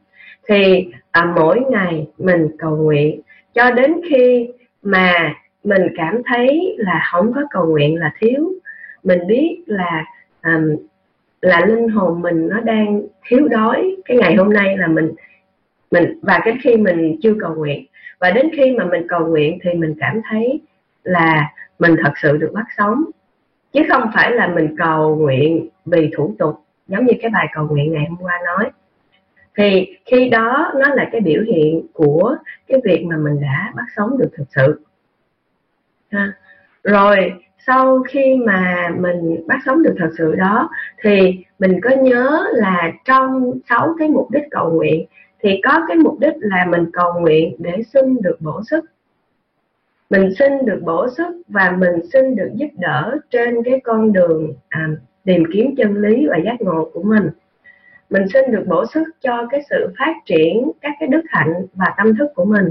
Thì 0.48 0.86
à, 1.10 1.32
mỗi 1.36 1.60
ngày 1.70 2.06
mình 2.18 2.48
cầu 2.58 2.76
nguyện 2.76 3.20
cho 3.54 3.70
đến 3.70 3.94
khi 4.10 4.48
mà 4.82 5.34
mình 5.64 5.82
cảm 5.96 6.22
thấy 6.26 6.76
là 6.78 7.08
không 7.12 7.32
có 7.34 7.40
cầu 7.50 7.66
nguyện 7.66 7.96
là 7.96 8.12
thiếu. 8.20 8.52
Mình 9.04 9.26
biết 9.26 9.62
là 9.66 10.04
um, 10.44 10.76
là 11.42 11.66
linh 11.66 11.88
hồn 11.88 12.22
mình 12.22 12.48
nó 12.48 12.60
đang 12.60 13.02
thiếu 13.28 13.48
đói 13.48 13.96
cái 14.04 14.16
ngày 14.16 14.34
hôm 14.36 14.52
nay 14.52 14.76
là 14.76 14.86
mình 14.86 15.12
mình, 15.92 16.18
và 16.22 16.40
cái 16.44 16.58
khi 16.62 16.76
mình 16.76 17.16
chưa 17.22 17.34
cầu 17.40 17.54
nguyện. 17.54 17.86
Và 18.18 18.30
đến 18.30 18.50
khi 18.56 18.76
mà 18.78 18.84
mình 18.84 19.06
cầu 19.08 19.26
nguyện 19.26 19.58
thì 19.62 19.74
mình 19.74 19.94
cảm 20.00 20.20
thấy 20.30 20.60
là 21.04 21.52
mình 21.78 21.96
thật 22.02 22.12
sự 22.22 22.36
được 22.36 22.50
bắt 22.54 22.66
sống. 22.78 23.04
Chứ 23.72 23.80
không 23.88 24.10
phải 24.14 24.30
là 24.30 24.46
mình 24.46 24.76
cầu 24.78 25.16
nguyện 25.16 25.68
vì 25.84 26.10
thủ 26.16 26.34
tục, 26.38 26.54
giống 26.88 27.06
như 27.06 27.12
cái 27.22 27.30
bài 27.30 27.46
cầu 27.54 27.68
nguyện 27.68 27.92
ngày 27.92 28.06
hôm 28.08 28.18
qua 28.20 28.38
nói. 28.44 28.70
Thì 29.56 29.96
khi 30.04 30.28
đó 30.28 30.72
nó 30.74 30.94
là 30.94 31.08
cái 31.12 31.20
biểu 31.20 31.42
hiện 31.42 31.86
của 31.92 32.36
cái 32.66 32.80
việc 32.84 33.04
mà 33.04 33.16
mình 33.16 33.40
đã 33.40 33.72
bắt 33.76 33.84
sống 33.96 34.18
được 34.18 34.30
thực 34.36 34.46
sự. 34.54 34.80
Ha. 36.10 36.32
rồi 36.82 37.32
sau 37.66 38.02
khi 38.02 38.36
mà 38.46 38.90
mình 38.98 39.46
bắt 39.46 39.58
sống 39.66 39.82
được 39.82 39.94
thật 39.98 40.10
sự 40.18 40.34
đó 40.34 40.70
thì 41.02 41.44
mình 41.58 41.80
có 41.82 41.90
nhớ 41.90 42.44
là 42.52 42.92
trong 43.04 43.52
sáu 43.68 43.94
cái 43.98 44.08
mục 44.08 44.30
đích 44.30 44.44
cầu 44.50 44.70
nguyện 44.70 45.06
thì 45.42 45.60
có 45.64 45.84
cái 45.88 45.96
mục 45.96 46.20
đích 46.20 46.34
là 46.38 46.66
mình 46.70 46.90
cầu 46.92 47.20
nguyện 47.20 47.56
để 47.58 47.82
xin 47.92 48.22
được 48.22 48.36
bổ 48.40 48.62
sức. 48.70 48.84
Mình 50.10 50.34
xin 50.38 50.52
được 50.64 50.80
bổ 50.84 51.08
sức 51.16 51.42
và 51.48 51.76
mình 51.78 52.00
xin 52.12 52.36
được 52.36 52.50
giúp 52.54 52.68
đỡ 52.78 53.16
trên 53.30 53.62
cái 53.62 53.80
con 53.84 54.12
đường 54.12 54.54
à, 54.68 54.88
tìm 55.24 55.44
kiếm 55.52 55.74
chân 55.76 55.96
lý 55.96 56.26
và 56.26 56.38
giác 56.44 56.60
ngộ 56.60 56.90
của 56.92 57.02
mình. 57.02 57.30
Mình 58.10 58.28
xin 58.32 58.50
được 58.50 58.64
bổ 58.66 58.86
sức 58.86 59.04
cho 59.20 59.46
cái 59.50 59.60
sự 59.70 59.92
phát 59.98 60.14
triển 60.26 60.70
các 60.80 60.92
cái 61.00 61.08
đức 61.08 61.22
hạnh 61.28 61.66
và 61.74 61.94
tâm 61.96 62.16
thức 62.16 62.26
của 62.34 62.44
mình. 62.44 62.70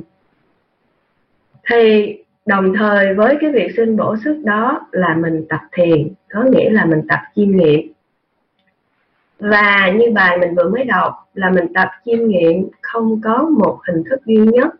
Thì 1.69 2.17
đồng 2.45 2.73
thời 2.73 3.13
với 3.13 3.37
cái 3.41 3.51
việc 3.51 3.73
xin 3.77 3.97
bổ 3.97 4.15
sức 4.23 4.41
đó 4.45 4.87
là 4.91 5.15
mình 5.15 5.45
tập 5.49 5.61
thiền 5.71 6.13
có 6.29 6.43
nghĩa 6.43 6.69
là 6.69 6.85
mình 6.85 7.01
tập 7.07 7.19
chiêm 7.35 7.57
nghiệm. 7.57 7.91
Và 9.39 9.91
như 9.95 10.11
bài 10.15 10.37
mình 10.37 10.55
vừa 10.55 10.69
mới 10.69 10.83
đọc 10.83 11.13
là 11.33 11.49
mình 11.49 11.73
tập 11.73 11.89
chiêm 12.05 12.27
nghiệm 12.27 12.69
không 12.81 13.21
có 13.23 13.49
một 13.57 13.79
hình 13.87 14.03
thức 14.09 14.25
duy 14.25 14.37
nhất. 14.37 14.75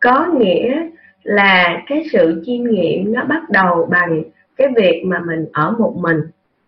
Có 0.00 0.26
nghĩa 0.38 0.88
là 1.22 1.82
cái 1.86 2.04
sự 2.12 2.42
chiêm 2.46 2.64
nghiệm 2.64 3.12
nó 3.12 3.24
bắt 3.24 3.50
đầu 3.50 3.88
bằng 3.90 4.22
cái 4.56 4.68
việc 4.76 5.02
mà 5.06 5.18
mình 5.18 5.46
ở 5.52 5.70
một 5.78 5.94
mình. 5.96 6.20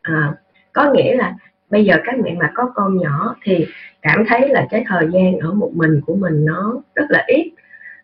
À, 0.03 0.35
có 0.73 0.93
nghĩa 0.93 1.16
là 1.16 1.35
bây 1.71 1.85
giờ 1.85 1.97
các 2.05 2.14
mẹ 2.19 2.35
mà 2.38 2.51
có 2.55 2.73
con 2.75 2.99
nhỏ 2.99 3.37
thì 3.43 3.66
cảm 4.03 4.25
thấy 4.29 4.49
là 4.49 4.66
cái 4.71 4.85
thời 4.88 5.09
gian 5.12 5.38
ở 5.38 5.53
một 5.53 5.71
mình 5.75 6.01
của 6.07 6.14
mình 6.14 6.45
nó 6.45 6.75
rất 6.95 7.07
là 7.09 7.25
ít. 7.27 7.53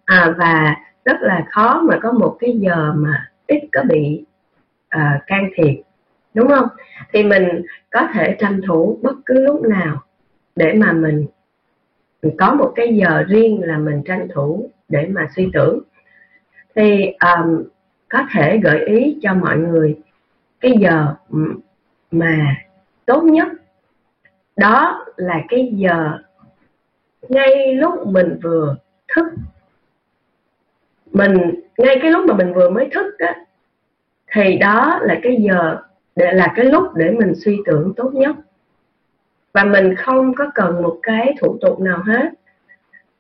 À, 0.05 0.35
và 0.39 0.77
rất 1.07 1.17
là 1.21 1.47
khó 1.51 1.83
mà 1.89 1.99
có 2.03 2.13
một 2.13 2.37
cái 2.41 2.59
giờ 2.59 2.93
mà 2.97 3.31
ít 3.47 3.69
có 3.73 3.83
bị 3.89 4.25
uh, 4.97 5.27
can 5.27 5.51
thiệp 5.55 5.83
đúng 6.35 6.49
không? 6.49 6.69
Thì 7.13 7.23
mình 7.23 7.63
có 7.91 8.09
thể 8.15 8.37
tranh 8.39 8.61
thủ 8.67 8.99
bất 9.03 9.17
cứ 9.27 9.41
lúc 9.41 9.63
nào 9.63 10.03
để 10.57 10.73
mà 10.73 10.93
mình, 10.93 11.27
mình 12.23 12.37
có 12.39 12.55
một 12.55 12.73
cái 12.77 12.97
giờ 12.97 13.25
riêng 13.29 13.61
là 13.63 13.79
mình 13.79 14.03
tranh 14.05 14.29
thủ 14.35 14.71
để 14.89 15.07
mà 15.07 15.29
suy 15.37 15.51
tưởng. 15.53 15.83
Thì 16.75 17.07
um, 17.07 17.63
có 18.09 18.23
thể 18.33 18.59
gợi 18.59 18.85
ý 18.87 19.19
cho 19.23 19.35
mọi 19.35 19.57
người 19.57 19.99
cái 20.61 20.73
giờ 20.81 21.15
mà 22.11 22.57
tốt 23.07 23.23
nhất. 23.23 23.49
Đó 24.57 25.07
là 25.17 25.43
cái 25.49 25.73
giờ 25.73 26.19
ngay 27.29 27.75
lúc 27.75 28.07
mình 28.07 28.39
vừa 28.43 28.77
thức 29.15 29.27
mình 31.17 31.61
ngay 31.79 31.99
cái 32.03 32.11
lúc 32.11 32.27
mà 32.27 32.35
mình 32.35 32.53
vừa 32.55 32.71
mới 32.71 32.89
thức 32.93 33.19
á 33.19 33.35
thì 34.33 34.57
đó 34.57 34.99
là 35.03 35.19
cái 35.23 35.37
giờ 35.41 35.77
để 36.17 36.33
là 36.33 36.53
cái 36.57 36.65
lúc 36.65 36.95
để 36.95 37.11
mình 37.11 37.33
suy 37.45 37.59
tưởng 37.67 37.93
tốt 37.97 38.11
nhất. 38.15 38.37
Và 39.53 39.65
mình 39.65 39.95
không 39.95 40.35
có 40.35 40.51
cần 40.55 40.83
một 40.83 40.99
cái 41.03 41.35
thủ 41.41 41.59
tục 41.61 41.81
nào 41.81 41.99
hết. 41.99 42.31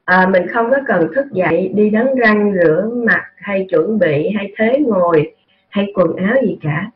À, 0.04 0.26
mình 0.32 0.46
không 0.48 0.70
có 0.70 0.76
cần 0.86 1.08
thức 1.14 1.26
dậy 1.32 1.72
đi 1.74 1.90
đánh 1.90 2.14
răng 2.14 2.52
rửa 2.54 2.90
mặt 2.94 3.24
hay 3.36 3.66
chuẩn 3.70 3.98
bị 3.98 4.30
hay 4.36 4.52
thế 4.56 4.78
ngồi 4.86 5.34
hay 5.68 5.92
quần 5.94 6.16
áo 6.16 6.34
gì 6.42 6.58
cả. 6.62 6.90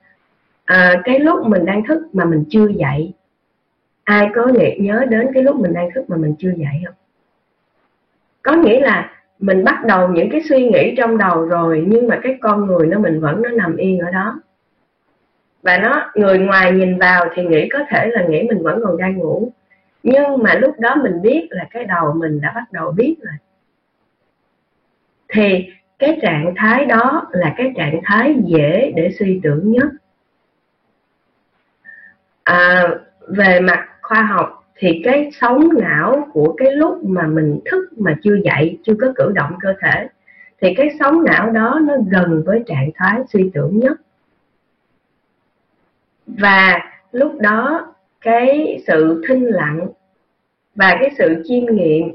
À, 0.65 1.01
cái 1.05 1.19
lúc 1.19 1.47
mình 1.47 1.65
đang 1.65 1.85
thức 1.85 2.03
mà 2.13 2.25
mình 2.25 2.45
chưa 2.51 2.67
dậy 2.67 3.13
ai 4.05 4.29
có 4.35 4.47
nghĩ 4.47 4.77
nhớ 4.81 5.05
đến 5.09 5.31
cái 5.35 5.43
lúc 5.43 5.57
mình 5.57 5.73
đang 5.73 5.91
thức 5.95 6.11
mà 6.11 6.17
mình 6.17 6.35
chưa 6.39 6.53
dậy 6.57 6.83
không? 6.85 6.95
Có 8.43 8.53
nghĩa 8.53 8.81
là 8.81 9.11
mình 9.41 9.65
bắt 9.65 9.85
đầu 9.85 10.09
những 10.09 10.31
cái 10.31 10.41
suy 10.49 10.69
nghĩ 10.69 10.95
trong 10.97 11.19
đầu 11.19 11.45
rồi 11.45 11.85
nhưng 11.89 12.09
mà 12.09 12.21
cái 12.23 12.39
con 12.41 12.67
người 12.67 12.87
nó 12.87 12.99
mình 12.99 13.21
vẫn 13.21 13.43
nó 13.43 13.49
nằm 13.49 13.77
yên 13.77 13.99
ở 13.99 14.11
đó. 14.11 14.41
Và 15.63 15.79
nó 15.79 16.11
người 16.15 16.39
ngoài 16.39 16.73
nhìn 16.73 16.99
vào 16.99 17.27
thì 17.35 17.43
nghĩ 17.45 17.69
có 17.69 17.79
thể 17.89 18.07
là 18.07 18.23
nghĩ 18.29 18.43
mình 18.43 18.63
vẫn 18.63 18.81
còn 18.85 18.97
đang 18.97 19.19
ngủ. 19.19 19.53
Nhưng 20.03 20.43
mà 20.43 20.55
lúc 20.55 20.75
đó 20.79 20.97
mình 21.03 21.23
biết 21.23 21.47
là 21.51 21.65
cái 21.71 21.85
đầu 21.85 22.13
mình 22.13 22.41
đã 22.41 22.53
bắt 22.55 22.73
đầu 22.73 22.93
biết 22.93 23.17
rồi. 23.23 23.35
Thì 25.29 25.67
cái 25.99 26.19
trạng 26.23 26.55
thái 26.57 26.85
đó 26.85 27.29
là 27.31 27.55
cái 27.57 27.73
trạng 27.77 28.01
thái 28.05 28.35
dễ 28.45 28.93
để 28.97 29.11
suy 29.19 29.41
tưởng 29.43 29.73
nhất. 29.73 29.89
À, 32.45 32.89
về 33.29 33.61
mặt 33.61 33.89
khoa 34.03 34.23
học 34.23 34.60
thì 34.81 35.01
cái 35.05 35.31
sóng 35.41 35.69
não 35.81 36.29
của 36.33 36.55
cái 36.59 36.73
lúc 36.73 37.05
mà 37.05 37.27
mình 37.27 37.61
thức 37.71 37.89
mà 37.97 38.17
chưa 38.23 38.37
dậy 38.45 38.79
chưa 38.83 38.95
có 39.01 39.13
cử 39.17 39.33
động 39.35 39.53
cơ 39.61 39.75
thể 39.81 40.09
thì 40.61 40.75
cái 40.75 40.89
sóng 40.99 41.25
não 41.25 41.51
đó 41.51 41.81
nó 41.83 41.95
gần 42.11 42.43
với 42.47 42.63
trạng 42.67 42.91
thái 42.95 43.21
suy 43.33 43.51
tưởng 43.55 43.79
nhất. 43.79 44.01
Và 46.27 46.79
lúc 47.13 47.33
đó 47.41 47.95
cái 48.21 48.79
sự 48.87 49.23
thinh 49.29 49.47
lặng 49.47 49.89
và 50.75 50.97
cái 51.01 51.11
sự 51.19 51.43
chiêm 51.49 51.67
nghiệm 51.67 52.15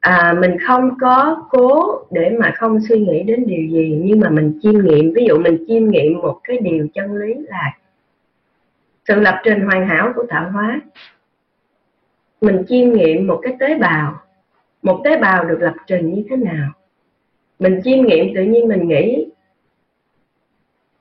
à, 0.00 0.34
mình 0.40 0.56
không 0.66 0.90
có 1.00 1.46
cố 1.50 2.00
để 2.10 2.36
mà 2.40 2.52
không 2.56 2.78
suy 2.88 2.98
nghĩ 2.98 3.22
đến 3.22 3.44
điều 3.46 3.66
gì 3.70 4.00
nhưng 4.04 4.20
mà 4.20 4.30
mình 4.30 4.58
chiêm 4.62 4.84
nghiệm. 4.84 5.12
Ví 5.14 5.24
dụ 5.28 5.38
mình 5.38 5.64
chiêm 5.68 5.88
nghiệm 5.88 6.18
một 6.22 6.40
cái 6.44 6.58
điều 6.58 6.88
chân 6.94 7.14
lý 7.14 7.34
là 7.34 7.72
sự 9.08 9.20
lập 9.20 9.40
trình 9.44 9.60
hoàn 9.60 9.88
hảo 9.88 10.12
của 10.16 10.24
tạo 10.28 10.50
hóa 10.50 10.80
mình 12.40 12.64
chiêm 12.68 12.92
nghiệm 12.92 13.26
một 13.26 13.40
cái 13.42 13.56
tế 13.60 13.78
bào. 13.78 14.20
Một 14.82 15.00
tế 15.04 15.16
bào 15.16 15.44
được 15.44 15.58
lập 15.60 15.74
trình 15.86 16.14
như 16.14 16.24
thế 16.30 16.36
nào? 16.36 16.72
Mình 17.58 17.80
chiêm 17.84 18.04
nghiệm 18.04 18.34
tự 18.34 18.42
nhiên 18.42 18.68
mình 18.68 18.88
nghĩ 18.88 19.30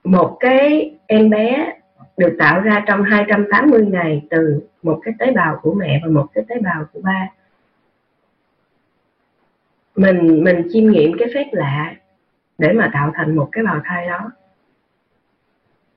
một 0.03 0.37
cái 0.39 0.95
em 1.07 1.29
bé 1.29 1.73
được 2.17 2.35
tạo 2.39 2.61
ra 2.61 2.83
trong 2.87 3.03
280 3.03 3.85
ngày 3.85 4.21
từ 4.29 4.61
một 4.83 4.99
cái 5.03 5.13
tế 5.19 5.31
bào 5.31 5.59
của 5.61 5.73
mẹ 5.73 6.01
và 6.03 6.11
một 6.11 6.27
cái 6.33 6.43
tế 6.47 6.55
bào 6.59 6.85
của 6.93 6.99
ba. 7.03 7.29
Mình 9.95 10.43
mình 10.43 10.67
chiêm 10.73 10.91
nghiệm 10.91 11.11
cái 11.19 11.27
phép 11.33 11.45
lạ 11.51 11.95
để 12.57 12.73
mà 12.73 12.89
tạo 12.93 13.11
thành 13.15 13.35
một 13.35 13.49
cái 13.51 13.63
bào 13.63 13.81
thai 13.85 14.07
đó 14.07 14.31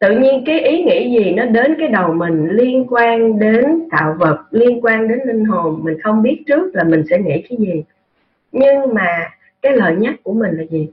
tự 0.00 0.18
nhiên 0.18 0.42
cái 0.46 0.60
ý 0.60 0.82
nghĩ 0.82 1.18
gì 1.18 1.30
nó 1.30 1.44
đến 1.44 1.76
cái 1.78 1.88
đầu 1.88 2.12
mình 2.12 2.48
liên 2.50 2.86
quan 2.90 3.38
đến 3.38 3.88
tạo 3.90 4.16
vật, 4.18 4.38
liên 4.50 4.80
quan 4.84 5.08
đến 5.08 5.18
linh 5.26 5.44
hồn, 5.44 5.80
mình 5.82 6.00
không 6.00 6.22
biết 6.22 6.42
trước 6.46 6.74
là 6.74 6.84
mình 6.84 7.02
sẽ 7.10 7.18
nghĩ 7.18 7.42
cái 7.48 7.58
gì. 7.58 7.82
Nhưng 8.52 8.94
mà 8.94 9.30
cái 9.62 9.76
lời 9.76 9.96
nhắc 9.98 10.14
của 10.22 10.32
mình 10.32 10.56
là 10.56 10.64
gì? 10.64 10.88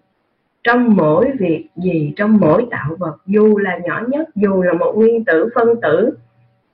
Trong 0.64 0.96
mỗi 0.96 1.32
việc 1.40 1.66
gì, 1.76 2.14
trong 2.16 2.38
mỗi 2.38 2.66
tạo 2.72 2.96
vật, 3.00 3.18
dù 3.26 3.58
là 3.58 3.78
nhỏ 3.78 4.04
nhất, 4.08 4.30
dù 4.36 4.64
là 4.64 4.74
một 4.74 4.94
nguyên 4.96 5.26
tử, 5.26 5.50
phân 5.56 5.82
tử, 5.82 6.10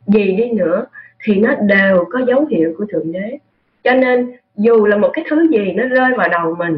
gì 0.07 0.35
đi 0.35 0.51
nữa, 0.51 0.85
thì 1.23 1.35
nó 1.35 1.55
đều 1.55 2.05
có 2.11 2.19
dấu 2.27 2.45
hiệu 2.45 2.73
của 2.77 2.85
thượng 2.89 3.11
đế. 3.11 3.37
Cho 3.83 3.93
nên, 3.93 4.31
dù 4.57 4.85
là 4.85 4.97
một 4.97 5.09
cái 5.13 5.25
thứ 5.29 5.47
gì 5.51 5.71
nó 5.71 5.87
rơi 5.87 6.11
vào 6.17 6.29
đầu 6.29 6.55
mình, 6.55 6.77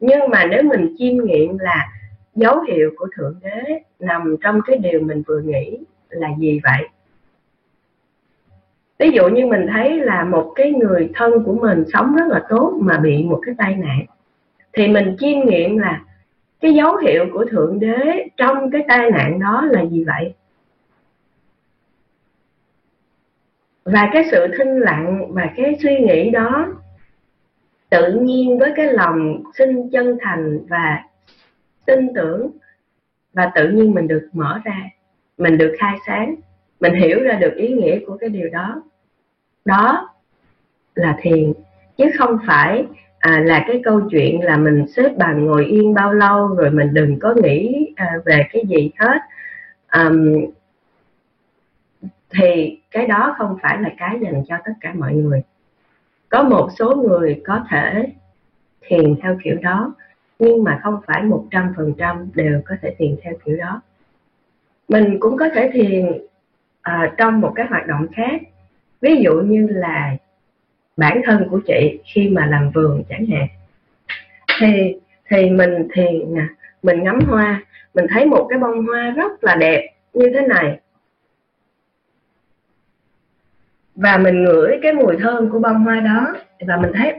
nhưng 0.00 0.30
mà 0.30 0.44
nếu 0.44 0.62
mình 0.62 0.94
chiêm 0.98 1.24
nghiệm 1.24 1.58
là 1.58 1.88
dấu 2.36 2.60
hiệu 2.60 2.90
của 2.96 3.06
thượng 3.16 3.34
đế 3.42 3.82
nằm 3.98 4.36
trong 4.40 4.60
cái 4.66 4.78
điều 4.78 5.00
mình 5.00 5.22
vừa 5.26 5.40
nghĩ 5.40 5.78
là 6.08 6.28
gì 6.38 6.60
vậy? 6.64 6.88
Ví 8.98 9.10
dụ 9.10 9.28
như 9.28 9.46
mình 9.46 9.66
thấy 9.72 10.00
là 10.00 10.24
một 10.24 10.52
cái 10.54 10.72
người 10.72 11.10
thân 11.14 11.44
của 11.44 11.54
mình 11.54 11.84
sống 11.92 12.16
rất 12.16 12.24
là 12.28 12.42
tốt 12.48 12.78
mà 12.80 12.98
bị 12.98 13.24
một 13.24 13.40
cái 13.46 13.54
tai 13.58 13.74
nạn, 13.74 14.06
thì 14.72 14.88
mình 14.88 15.16
chiêm 15.18 15.40
nghiệm 15.46 15.78
là 15.78 16.04
cái 16.60 16.74
dấu 16.74 16.96
hiệu 16.96 17.26
của 17.32 17.44
thượng 17.44 17.80
đế 17.80 18.28
trong 18.36 18.70
cái 18.70 18.84
tai 18.88 19.10
nạn 19.10 19.40
đó 19.40 19.68
là 19.70 19.84
gì 19.84 20.04
vậy? 20.04 20.34
Và 23.84 24.10
cái 24.12 24.24
sự 24.30 24.46
thinh 24.58 24.80
lặng 24.80 25.34
và 25.34 25.50
cái 25.56 25.78
suy 25.82 25.98
nghĩ 25.98 26.30
đó 26.30 26.74
tự 27.90 28.12
nhiên 28.20 28.58
với 28.58 28.72
cái 28.76 28.92
lòng 28.92 29.42
xin 29.54 29.90
chân 29.90 30.18
thành 30.20 30.66
và 30.68 31.02
tin 31.86 32.14
tưởng 32.14 32.50
và 33.32 33.50
tự 33.54 33.68
nhiên 33.68 33.94
mình 33.94 34.08
được 34.08 34.28
mở 34.32 34.60
ra 34.64 34.90
mình 35.38 35.58
được 35.58 35.74
khai 35.78 35.96
sáng 36.06 36.36
mình 36.80 36.94
hiểu 36.94 37.22
ra 37.22 37.34
được 37.34 37.54
ý 37.56 37.68
nghĩa 37.68 37.98
của 38.06 38.16
cái 38.16 38.30
điều 38.30 38.48
đó. 38.48 38.82
Đó 39.64 40.14
là 40.94 41.16
thiền 41.20 41.52
chứ 41.96 42.04
không 42.18 42.38
phải 42.46 42.84
à, 43.18 43.40
là 43.44 43.64
cái 43.68 43.80
câu 43.84 44.00
chuyện 44.10 44.44
là 44.44 44.56
mình 44.56 44.86
xếp 44.96 45.16
bàn 45.16 45.46
ngồi 45.46 45.64
yên 45.64 45.94
bao 45.94 46.12
lâu 46.12 46.48
rồi 46.48 46.70
mình 46.70 46.94
đừng 46.94 47.18
có 47.18 47.34
nghĩ 47.42 47.92
à, 47.96 48.12
về 48.24 48.42
cái 48.52 48.62
gì 48.68 48.90
hết. 48.98 49.18
Um, 49.92 50.34
thì 52.30 52.80
cái 52.90 53.06
đó 53.06 53.34
không 53.38 53.56
phải 53.62 53.78
là 53.80 53.90
cái 53.98 54.18
dành 54.22 54.44
cho 54.48 54.56
tất 54.64 54.72
cả 54.80 54.92
mọi 54.94 55.14
người. 55.14 55.42
Có 56.28 56.42
một 56.42 56.68
số 56.78 56.96
người 56.96 57.42
có 57.46 57.64
thể 57.70 58.12
thiền 58.80 59.16
theo 59.22 59.38
kiểu 59.44 59.56
đó 59.62 59.94
nhưng 60.38 60.64
mà 60.64 60.80
không 60.82 61.00
phải 61.06 61.22
một 61.22 61.44
trăm 61.50 61.72
phần 61.76 61.94
trăm 61.98 62.28
đều 62.34 62.60
có 62.64 62.74
thể 62.82 62.94
thiền 62.98 63.16
theo 63.22 63.32
kiểu 63.44 63.56
đó. 63.56 63.82
Mình 64.88 65.16
cũng 65.20 65.36
có 65.36 65.48
thể 65.54 65.70
thiền 65.72 66.18
à, 66.82 67.14
trong 67.18 67.40
một 67.40 67.52
cái 67.56 67.66
hoạt 67.66 67.86
động 67.86 68.06
khác. 68.12 68.40
Ví 69.00 69.16
dụ 69.16 69.32
như 69.32 69.66
là 69.70 70.16
bản 70.96 71.20
thân 71.24 71.48
của 71.50 71.60
chị 71.66 72.00
khi 72.04 72.28
mà 72.28 72.46
làm 72.46 72.70
vườn 72.70 73.02
chẳng 73.08 73.26
hạn. 73.26 73.46
Thì 74.60 74.96
thì 75.28 75.50
mình 75.50 75.88
thiền 75.92 76.34
nè 76.34 76.46
mình 76.82 77.02
ngắm 77.02 77.20
hoa 77.20 77.62
mình 77.94 78.06
thấy 78.10 78.26
một 78.26 78.46
cái 78.50 78.58
bông 78.58 78.86
hoa 78.86 79.10
rất 79.10 79.44
là 79.44 79.54
đẹp 79.54 79.88
như 80.14 80.30
thế 80.34 80.46
này. 80.46 80.80
Và 83.94 84.18
mình 84.18 84.44
ngửi 84.44 84.78
cái 84.82 84.92
mùi 84.92 85.16
thơm 85.16 85.50
của 85.50 85.58
bông 85.58 85.84
hoa 85.84 86.00
đó 86.00 86.34
và 86.66 86.76
mình 86.76 86.92
thấy 86.94 87.14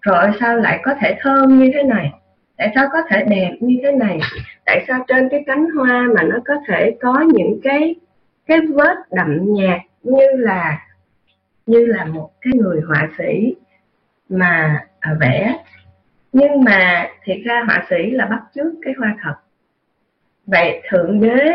rồi 0.00 0.30
sao 0.40 0.56
lại 0.56 0.80
có 0.82 0.94
thể 1.00 1.16
thơm 1.20 1.58
như 1.58 1.70
thế 1.74 1.82
này? 1.82 2.12
Tại 2.58 2.72
sao 2.74 2.88
có 2.92 3.02
thể 3.10 3.24
đẹp 3.24 3.56
như 3.60 3.76
thế 3.82 3.92
này? 3.92 4.20
Tại 4.64 4.84
sao 4.88 5.04
trên 5.08 5.28
cái 5.28 5.44
cánh 5.46 5.66
hoa 5.76 6.08
mà 6.14 6.22
nó 6.22 6.38
có 6.44 6.54
thể 6.68 6.96
có 7.00 7.24
những 7.34 7.60
cái 7.62 7.94
cái 8.46 8.58
vết 8.74 8.96
đậm 9.10 9.54
nhạt 9.54 9.80
như 10.02 10.26
là 10.36 10.86
như 11.66 11.86
là 11.86 12.04
một 12.04 12.30
cái 12.40 12.52
người 12.56 12.80
họa 12.80 13.08
sĩ 13.18 13.54
mà 14.28 14.84
à, 15.00 15.16
vẽ? 15.20 15.58
Nhưng 16.32 16.64
mà 16.64 17.08
thiệt 17.24 17.36
ra 17.44 17.62
họa 17.66 17.86
sĩ 17.90 18.10
là 18.10 18.26
bắt 18.26 18.42
chước 18.54 18.72
cái 18.82 18.94
hoa 18.98 19.16
thật. 19.22 19.34
Vậy 20.46 20.82
thượng 20.90 21.20
đế 21.20 21.52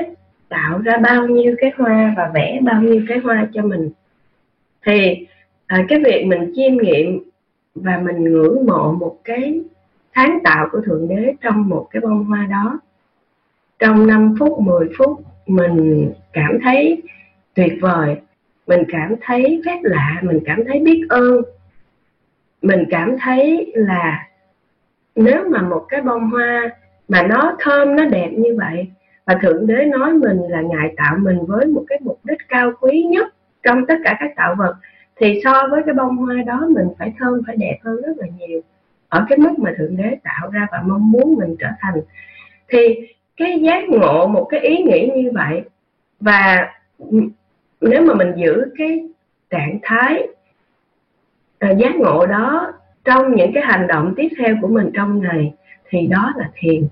tạo 0.50 0.80
ra 0.80 0.98
bao 0.98 1.28
nhiêu 1.28 1.56
cái 1.58 1.72
hoa 1.78 2.14
và 2.18 2.32
vẽ 2.34 2.60
bao 2.64 2.82
nhiêu 2.82 3.06
cái 3.08 3.18
hoa 3.18 3.48
cho 3.54 3.62
mình? 3.62 3.92
Thì 4.86 5.28
à, 5.68 5.86
cái 5.90 6.00
việc 6.06 6.26
mình 6.26 6.54
chiêm 6.56 6.78
nghiệm 6.78 7.24
và 7.76 7.98
mình 7.98 8.24
ngưỡng 8.24 8.66
mộ 8.66 8.92
một 8.92 9.18
cái 9.24 9.62
sáng 10.16 10.40
tạo 10.44 10.68
của 10.72 10.82
thượng 10.82 11.08
đế 11.08 11.34
trong 11.42 11.70
một 11.70 11.88
cái 11.92 12.02
bông 12.02 12.26
hoa 12.26 12.48
đó. 12.52 12.80
Trong 13.80 14.08
5 14.08 14.36
phút 14.40 14.60
10 14.60 14.90
phút, 14.98 15.22
mình 15.48 16.12
cảm 16.34 16.58
thấy 16.64 17.02
tuyệt 17.54 17.74
vời. 17.82 18.18
Mình 18.68 18.84
cảm 18.88 19.16
thấy 19.22 19.62
phép 19.66 19.80
lạ, 19.84 20.20
mình 20.22 20.40
cảm 20.46 20.64
thấy 20.68 20.80
biết 20.80 21.02
ơn. 21.10 21.42
Mình 22.62 22.86
cảm 22.90 23.16
thấy 23.20 23.74
là 23.76 24.28
nếu 25.16 25.50
mà 25.50 25.62
một 25.62 25.86
cái 25.90 26.02
bông 26.02 26.30
hoa 26.30 26.70
mà 27.08 27.24
nó 27.24 27.56
thơm, 27.60 27.96
nó 27.96 28.06
đẹp 28.06 28.30
như 28.38 28.56
vậy, 28.58 28.88
và 29.26 29.36
thượng 29.42 29.68
đế 29.68 29.86
nói 29.86 30.14
mình 30.14 30.40
là 30.50 30.62
ngài 30.62 30.94
tạo 30.98 31.18
mình 31.18 31.46
với 31.48 31.66
một 31.66 31.84
cái 31.88 32.00
mục 32.04 32.20
đích 32.24 32.40
cao 32.50 32.72
quý 32.82 33.04
nhất 33.04 33.36
trong 33.64 33.86
tất 33.86 33.96
cả 34.04 34.18
các 34.20 34.32
tạo 34.36 34.56
vật, 34.56 34.76
thì 35.16 35.42
so 35.44 35.68
với 35.72 35.82
cái 35.86 35.94
bông 35.94 36.18
hoa 36.18 36.36
đó 36.46 36.68
mình 36.70 36.88
phải 37.00 37.14
thơm, 37.20 37.42
phải 37.48 37.56
đẹp 37.56 37.80
hơn 37.84 38.02
rất 38.02 38.18
là 38.18 38.28
nhiều 38.40 38.62
ở 39.14 39.26
cái 39.30 39.38
mức 39.38 39.60
mà 39.60 39.72
thượng 39.78 39.98
đế 39.98 40.18
tạo 40.24 40.50
ra 40.50 40.68
và 40.72 40.82
mong 40.88 41.12
muốn 41.12 41.36
mình 41.40 41.56
trở 41.60 41.68
thành. 41.80 42.02
Thì 42.68 42.80
cái 43.38 43.60
giác 43.62 43.84
ngộ 43.90 44.28
một 44.28 44.48
cái 44.50 44.60
ý 44.60 44.78
nghĩ 44.78 45.12
như 45.16 45.32
vậy 45.34 45.62
và 46.20 46.72
nếu 47.82 48.02
mà 48.02 48.14
mình 48.14 48.34
giữ 48.36 48.66
cái 48.78 49.10
trạng 49.50 49.80
thái 49.82 50.28
à, 51.60 51.72
giác 51.72 51.96
ngộ 51.96 52.26
đó 52.26 52.74
trong 53.06 53.36
những 53.36 53.52
cái 53.54 53.64
hành 53.64 53.88
động 53.88 54.14
tiếp 54.18 54.28
theo 54.38 54.58
của 54.62 54.68
mình 54.68 54.90
trong 54.94 55.22
ngày 55.22 55.54
thì 55.90 56.08
đó 56.08 56.34
là 56.38 56.52
thiền. 56.56 56.88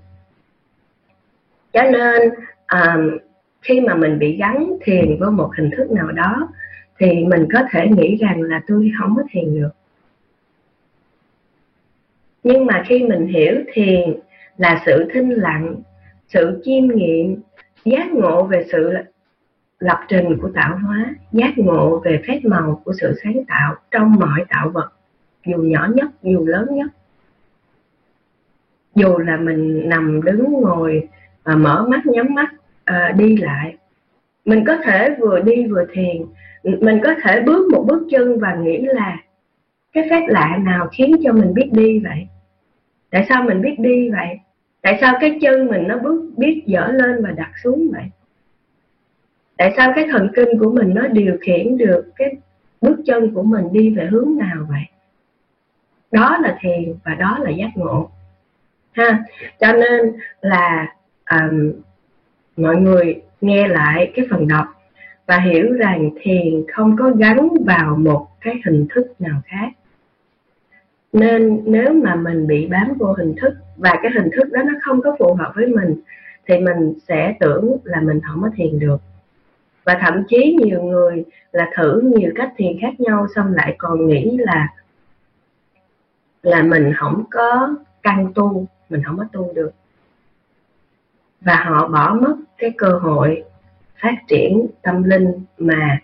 Cho 1.72 1.82
nên 1.82 2.30
um, 2.72 3.18
khi 3.62 3.80
mà 3.80 3.94
mình 3.94 4.18
bị 4.18 4.36
gắn 4.36 4.72
thiền 4.84 5.16
với 5.20 5.30
một 5.30 5.50
hình 5.56 5.70
thức 5.76 5.90
nào 5.90 6.12
đó 6.12 6.48
thì 6.98 7.24
mình 7.24 7.46
có 7.52 7.62
thể 7.70 7.88
nghĩ 7.88 8.16
rằng 8.16 8.42
là 8.42 8.60
tôi 8.66 8.92
không 8.98 9.14
có 9.16 9.22
thiền 9.30 9.54
được 9.54 9.70
nhưng 12.42 12.66
mà 12.66 12.82
khi 12.86 13.02
mình 13.02 13.26
hiểu 13.26 13.54
thiền 13.72 14.20
là 14.56 14.82
sự 14.86 15.08
thinh 15.12 15.30
lặng 15.30 15.76
sự 16.28 16.62
chiêm 16.64 16.88
nghiệm 16.88 17.42
giác 17.84 18.12
ngộ 18.12 18.44
về 18.44 18.66
sự 18.72 18.92
lập 19.78 20.00
trình 20.08 20.38
của 20.42 20.50
tạo 20.54 20.78
hóa 20.82 21.14
giác 21.32 21.58
ngộ 21.58 21.98
về 22.04 22.22
phép 22.26 22.40
màu 22.42 22.82
của 22.84 22.92
sự 23.00 23.14
sáng 23.24 23.44
tạo 23.48 23.74
trong 23.90 24.12
mọi 24.12 24.44
tạo 24.48 24.68
vật 24.68 24.92
dù 25.46 25.56
nhỏ 25.56 25.88
nhất 25.94 26.10
dù 26.22 26.46
lớn 26.46 26.66
nhất. 26.70 26.90
Dù 28.94 29.18
là 29.18 29.36
mình 29.36 29.88
nằm 29.88 30.22
đứng 30.24 30.52
ngồi 30.52 31.08
và 31.44 31.54
mở 31.56 31.86
mắt 31.88 32.06
nhắm 32.06 32.34
mắt 32.34 32.54
à, 32.84 33.14
đi 33.18 33.36
lại 33.36 33.76
mình 34.44 34.64
có 34.66 34.76
thể 34.84 35.16
vừa 35.20 35.40
đi 35.40 35.66
vừa 35.66 35.84
thiền 35.92 36.22
mình 36.62 37.00
có 37.04 37.14
thể 37.22 37.40
bước 37.40 37.68
một 37.72 37.84
bước 37.88 38.06
chân 38.10 38.38
và 38.38 38.54
nghĩ 38.54 38.78
là 38.78 39.16
cái 39.92 40.06
phép 40.10 40.26
lạ 40.28 40.58
nào 40.62 40.88
khiến 40.92 41.16
cho 41.24 41.32
mình 41.32 41.54
biết 41.54 41.68
đi 41.72 41.98
vậy? 41.98 42.26
Tại 43.10 43.26
sao 43.28 43.42
mình 43.42 43.62
biết 43.62 43.74
đi 43.78 44.10
vậy? 44.10 44.38
Tại 44.82 44.98
sao 45.00 45.14
cái 45.20 45.38
chân 45.40 45.66
mình 45.66 45.88
nó 45.88 45.98
bước 45.98 46.30
biết 46.36 46.62
dở 46.66 46.88
lên 46.92 47.24
và 47.24 47.30
đặt 47.30 47.50
xuống 47.64 47.90
vậy? 47.92 48.04
Tại 49.56 49.74
sao 49.76 49.92
cái 49.94 50.06
thần 50.10 50.28
kinh 50.36 50.58
của 50.58 50.72
mình 50.72 50.94
nó 50.94 51.06
điều 51.06 51.36
khiển 51.40 51.78
được 51.78 52.12
cái 52.16 52.34
bước 52.80 52.96
chân 53.06 53.34
của 53.34 53.42
mình 53.42 53.72
đi 53.72 53.90
về 53.90 54.06
hướng 54.06 54.36
nào 54.38 54.66
vậy? 54.68 54.82
Đó 56.12 56.38
là 56.42 56.58
thiền 56.60 56.94
và 57.04 57.14
đó 57.14 57.38
là 57.40 57.50
giác 57.50 57.70
ngộ. 57.74 58.10
Ha 58.92 59.24
cho 59.60 59.72
nên 59.72 60.12
là 60.40 60.94
um, 61.30 61.72
mọi 62.56 62.76
người 62.76 63.22
nghe 63.40 63.68
lại 63.68 64.12
cái 64.14 64.26
phần 64.30 64.48
đọc 64.48 64.66
và 65.26 65.38
hiểu 65.38 65.72
rằng 65.72 66.10
thiền 66.22 66.64
không 66.72 66.96
có 66.98 67.10
gắn 67.10 67.48
vào 67.66 67.96
một 67.96 68.28
cái 68.40 68.54
hình 68.64 68.86
thức 68.94 69.20
nào 69.20 69.40
khác 69.44 69.68
nên 71.12 71.62
nếu 71.64 71.92
mà 71.92 72.14
mình 72.14 72.46
bị 72.46 72.66
bám 72.66 72.94
vô 72.98 73.12
hình 73.12 73.34
thức 73.40 73.54
và 73.76 73.98
cái 74.02 74.12
hình 74.14 74.30
thức 74.36 74.52
đó 74.52 74.62
nó 74.62 74.72
không 74.82 75.02
có 75.02 75.16
phù 75.18 75.34
hợp 75.34 75.52
với 75.54 75.66
mình, 75.66 76.00
thì 76.46 76.58
mình 76.58 76.94
sẽ 77.08 77.36
tưởng 77.40 77.76
là 77.84 78.00
mình 78.00 78.20
không 78.20 78.42
có 78.42 78.50
thiền 78.54 78.78
được. 78.78 78.96
Và 79.84 79.98
thậm 80.00 80.22
chí 80.28 80.56
nhiều 80.64 80.82
người 80.82 81.24
là 81.52 81.70
thử 81.76 82.00
nhiều 82.00 82.32
cách 82.34 82.52
thiền 82.56 82.80
khác 82.80 83.00
nhau 83.00 83.26
xong 83.34 83.54
lại 83.54 83.74
còn 83.78 84.06
nghĩ 84.06 84.36
là 84.40 84.68
là 86.42 86.62
mình 86.62 86.92
không 86.96 87.24
có 87.30 87.76
căn 88.02 88.32
tu, 88.34 88.66
mình 88.88 89.02
không 89.02 89.18
có 89.18 89.24
tu 89.32 89.52
được. 89.54 89.70
Và 91.40 91.64
họ 91.64 91.88
bỏ 91.88 92.14
mất 92.14 92.36
cái 92.58 92.72
cơ 92.78 92.88
hội 92.88 93.44
phát 94.02 94.14
triển 94.28 94.66
tâm 94.82 95.02
linh 95.02 95.32
mà 95.58 95.98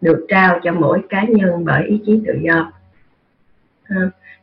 được 0.00 0.26
trao 0.28 0.60
cho 0.62 0.72
mỗi 0.72 1.02
cá 1.08 1.24
nhân 1.24 1.64
bởi 1.64 1.84
ý 1.84 2.02
chí 2.06 2.22
tự 2.26 2.32
do 2.42 2.72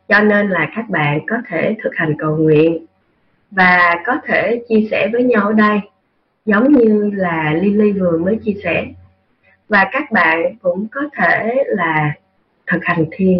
cho 0.08 0.20
nên 0.20 0.48
là 0.48 0.68
các 0.76 0.88
bạn 0.88 1.20
có 1.26 1.36
thể 1.48 1.76
thực 1.82 1.94
hành 1.94 2.14
cầu 2.18 2.36
nguyện 2.36 2.86
và 3.50 3.94
có 4.06 4.16
thể 4.26 4.62
chia 4.68 4.88
sẻ 4.90 5.08
với 5.12 5.24
nhau 5.24 5.46
ở 5.46 5.52
đây 5.52 5.80
giống 6.44 6.72
như 6.72 7.10
là 7.14 7.54
Lily 7.60 7.92
vừa 7.92 8.18
mới 8.18 8.36
chia 8.44 8.54
sẻ. 8.64 8.86
Và 9.68 9.88
các 9.92 10.10
bạn 10.10 10.56
cũng 10.62 10.86
có 10.90 11.00
thể 11.16 11.64
là 11.66 12.12
thực 12.66 12.84
hành 12.84 13.04
thiền 13.10 13.38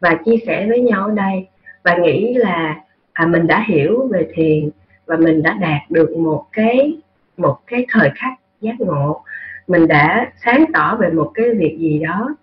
và 0.00 0.14
chia 0.24 0.36
sẻ 0.46 0.66
với 0.68 0.80
nhau 0.80 1.04
ở 1.04 1.14
đây 1.14 1.46
và 1.82 1.96
nghĩ 1.96 2.34
là 2.34 2.76
à, 3.12 3.26
mình 3.26 3.46
đã 3.46 3.64
hiểu 3.68 4.08
về 4.12 4.28
thiền 4.34 4.70
và 5.06 5.16
mình 5.16 5.42
đã 5.42 5.56
đạt 5.60 5.90
được 5.90 6.16
một 6.16 6.46
cái 6.52 6.96
một 7.36 7.58
cái 7.66 7.86
thời 7.90 8.10
khắc 8.14 8.32
giác 8.60 8.80
ngộ. 8.80 9.24
Mình 9.66 9.88
đã 9.88 10.32
sáng 10.44 10.64
tỏ 10.74 10.96
về 10.96 11.08
một 11.08 11.30
cái 11.34 11.54
việc 11.54 11.76
gì 11.78 11.98
đó 11.98 12.36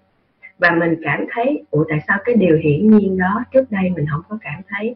và 0.64 0.72
mình 0.72 0.96
cảm 1.04 1.26
thấy 1.32 1.64
ủa 1.72 1.86
tại 1.90 2.00
sao 2.08 2.18
cái 2.26 2.36
điều 2.36 2.58
hiển 2.58 2.98
nhiên 2.98 3.18
đó 3.18 3.44
trước 3.54 3.72
đây 3.72 3.90
mình 3.96 4.06
không 4.12 4.22
có 4.30 4.38
cảm 4.42 4.62
thấy? 4.70 4.96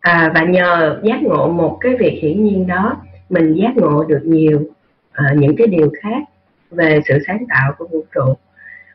À, 0.00 0.32
và 0.34 0.44
nhờ 0.44 1.00
giác 1.04 1.22
ngộ 1.22 1.48
một 1.48 1.78
cái 1.80 1.96
việc 1.96 2.18
hiển 2.22 2.44
nhiên 2.44 2.66
đó 2.66 3.02
mình 3.28 3.54
giác 3.54 3.76
ngộ 3.76 4.04
được 4.04 4.20
nhiều 4.24 4.60
uh, 4.60 5.36
những 5.36 5.56
cái 5.56 5.66
điều 5.66 5.92
khác 6.02 6.22
về 6.70 7.00
sự 7.08 7.18
sáng 7.26 7.44
tạo 7.48 7.72
của 7.78 7.86
vũ 7.86 8.04
trụ. 8.14 8.34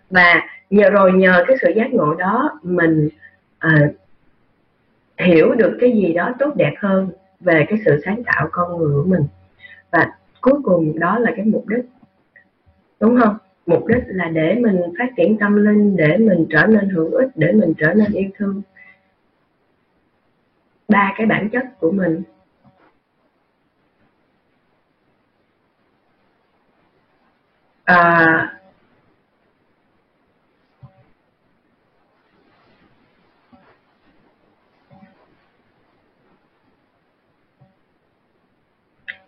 Và 0.09 0.41
nhờ 0.69 0.89
rồi 0.89 1.11
nhờ 1.13 1.43
cái 1.47 1.57
sự 1.61 1.73
giác 1.75 1.93
ngộ 1.93 2.13
đó 2.13 2.59
mình 2.63 3.09
uh, 3.67 3.95
hiểu 5.17 5.53
được 5.53 5.77
cái 5.81 5.91
gì 5.91 6.13
đó 6.13 6.33
tốt 6.39 6.55
đẹp 6.55 6.73
hơn 6.79 7.09
về 7.39 7.65
cái 7.69 7.79
sự 7.85 8.01
sáng 8.05 8.23
tạo 8.23 8.47
con 8.51 8.77
người 8.77 8.93
của 8.93 9.09
mình. 9.09 9.23
Và 9.91 10.11
cuối 10.41 10.59
cùng 10.63 10.99
đó 10.99 11.19
là 11.19 11.31
cái 11.35 11.45
mục 11.45 11.67
đích 11.67 11.85
đúng 12.99 13.19
không? 13.21 13.37
Mục 13.67 13.87
đích 13.87 14.03
là 14.07 14.29
để 14.29 14.55
mình 14.61 14.81
phát 14.99 15.07
triển 15.17 15.37
tâm 15.37 15.55
linh 15.55 15.97
để 15.97 16.17
mình 16.17 16.45
trở 16.49 16.65
nên 16.67 16.89
hữu 16.89 17.11
ích 17.11 17.29
để 17.35 17.51
mình 17.51 17.73
trở 17.77 17.93
nên 17.93 18.13
yêu 18.13 18.29
thương 18.37 18.61
ba 20.87 21.13
cái 21.17 21.27
bản 21.27 21.49
chất 21.49 21.79
của 21.79 21.91
mình 21.91 22.23
à, 27.85 28.57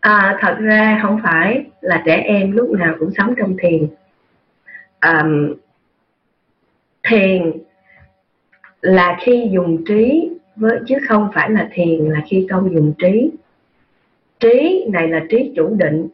À, 0.01 0.37
thật 0.41 0.55
ra 0.59 0.99
không 1.01 1.19
phải 1.23 1.65
là 1.81 2.03
trẻ 2.05 2.15
em 2.15 2.51
lúc 2.51 2.69
nào 2.69 2.95
cũng 2.99 3.11
sống 3.17 3.33
trong 3.37 3.55
thiền 3.61 3.87
um, 5.01 5.53
thiền 7.03 7.51
là 8.81 9.17
khi 9.21 9.49
dùng 9.51 9.85
trí 9.85 10.29
với 10.55 10.79
chứ 10.87 10.95
không 11.07 11.29
phải 11.33 11.49
là 11.49 11.69
thiền 11.73 12.05
là 12.05 12.21
khi 12.27 12.47
không 12.49 12.73
dùng 12.73 12.93
trí. 12.97 13.31
Trí 14.39 14.85
này 14.91 15.07
là 15.07 15.25
trí 15.29 15.53
chủ 15.55 15.75
định. 15.77 16.07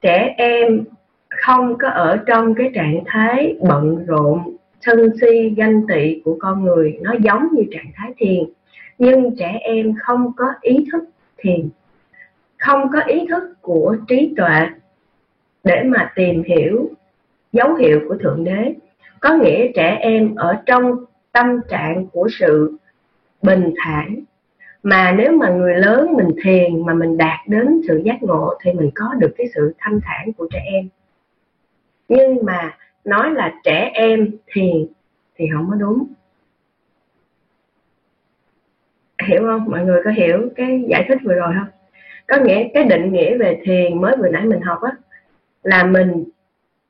Trẻ 0.00 0.34
em 0.36 0.84
không 1.28 1.78
có 1.78 1.88
ở 1.88 2.16
trong 2.26 2.54
cái 2.54 2.70
trạng 2.74 3.02
thái 3.06 3.56
bận 3.60 4.06
rộn, 4.06 4.56
sân 4.80 5.10
si, 5.20 5.50
ganh 5.56 5.86
tị 5.86 6.20
của 6.24 6.36
con 6.40 6.64
người 6.64 6.98
nó 7.02 7.14
giống 7.20 7.48
như 7.52 7.62
trạng 7.70 7.90
thái 7.94 8.12
thiền. 8.16 8.44
Nhưng 8.98 9.36
trẻ 9.36 9.58
em 9.60 9.94
không 9.98 10.32
có 10.36 10.46
ý 10.60 10.86
thức 10.92 11.04
thiền 11.38 11.68
không 12.58 12.88
có 12.92 13.00
ý 13.00 13.26
thức 13.28 13.42
của 13.60 13.96
trí 14.08 14.34
tuệ 14.36 14.66
để 15.64 15.82
mà 15.86 16.12
tìm 16.14 16.42
hiểu 16.42 16.90
dấu 17.56 17.74
hiệu 17.74 18.00
của 18.08 18.16
thượng 18.16 18.44
đế. 18.44 18.74
Có 19.20 19.34
nghĩa 19.34 19.72
trẻ 19.74 19.98
em 20.00 20.34
ở 20.34 20.56
trong 20.66 21.04
tâm 21.32 21.60
trạng 21.68 22.06
của 22.06 22.28
sự 22.38 22.76
bình 23.42 23.74
thản. 23.76 24.16
Mà 24.82 25.12
nếu 25.12 25.32
mà 25.32 25.48
người 25.48 25.74
lớn 25.74 26.12
mình 26.12 26.28
thiền 26.44 26.86
mà 26.86 26.94
mình 26.94 27.16
đạt 27.16 27.38
đến 27.48 27.80
sự 27.88 28.02
giác 28.04 28.22
ngộ 28.22 28.54
thì 28.62 28.72
mình 28.72 28.90
có 28.94 29.14
được 29.18 29.34
cái 29.38 29.46
sự 29.54 29.74
thanh 29.78 30.00
thản 30.04 30.32
của 30.32 30.48
trẻ 30.52 30.60
em. 30.72 30.88
Nhưng 32.08 32.38
mà 32.44 32.76
nói 33.04 33.30
là 33.30 33.54
trẻ 33.64 33.90
em 33.94 34.30
thiền 34.46 34.86
thì 35.36 35.44
không 35.54 35.66
có 35.70 35.76
đúng. 35.76 36.06
Hiểu 39.22 39.40
không? 39.42 39.64
Mọi 39.70 39.84
người 39.84 40.02
có 40.04 40.10
hiểu 40.10 40.48
cái 40.56 40.84
giải 40.88 41.04
thích 41.08 41.18
vừa 41.24 41.34
rồi 41.34 41.54
không? 41.58 41.68
Có 42.26 42.36
nghĩa 42.44 42.68
cái 42.74 42.84
định 42.84 43.12
nghĩa 43.12 43.38
về 43.38 43.60
thiền 43.64 44.00
mới 44.00 44.16
vừa 44.16 44.28
nãy 44.28 44.44
mình 44.44 44.60
học 44.60 44.82
á, 44.82 44.92
là 45.62 45.84
mình 45.84 46.24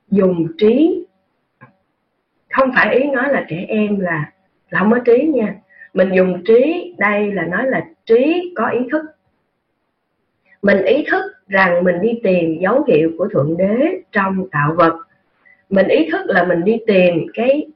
dùng 0.08 0.46
trí. 0.58 1.06
Không 2.50 2.70
phải 2.74 2.94
ý 2.94 3.10
nói 3.10 3.32
là 3.32 3.46
trẻ 3.48 3.64
em 3.68 4.00
là 4.00 4.32
là 4.70 4.78
không 4.78 4.90
có 4.90 4.98
trí 4.98 5.26
nha. 5.34 5.54
Mình 5.94 6.10
dùng 6.14 6.42
trí, 6.44 6.94
đây 6.98 7.32
là 7.32 7.42
nói 7.42 7.66
là 7.66 7.86
trí 8.06 8.52
có 8.56 8.68
ý 8.68 8.78
thức. 8.92 9.02
Mình 10.62 10.84
ý 10.84 11.04
thức 11.10 11.22
rằng 11.48 11.84
mình 11.84 12.00
đi 12.00 12.20
tìm 12.22 12.58
dấu 12.60 12.84
hiệu 12.88 13.10
của 13.18 13.28
thượng 13.28 13.56
đế 13.56 14.02
trong 14.12 14.48
tạo 14.50 14.74
vật. 14.76 14.96
Mình 15.70 15.88
ý 15.88 16.08
thức 16.12 16.20
là 16.26 16.44
mình 16.44 16.64
đi 16.64 16.78
tìm 16.86 17.26
cái 17.34 17.66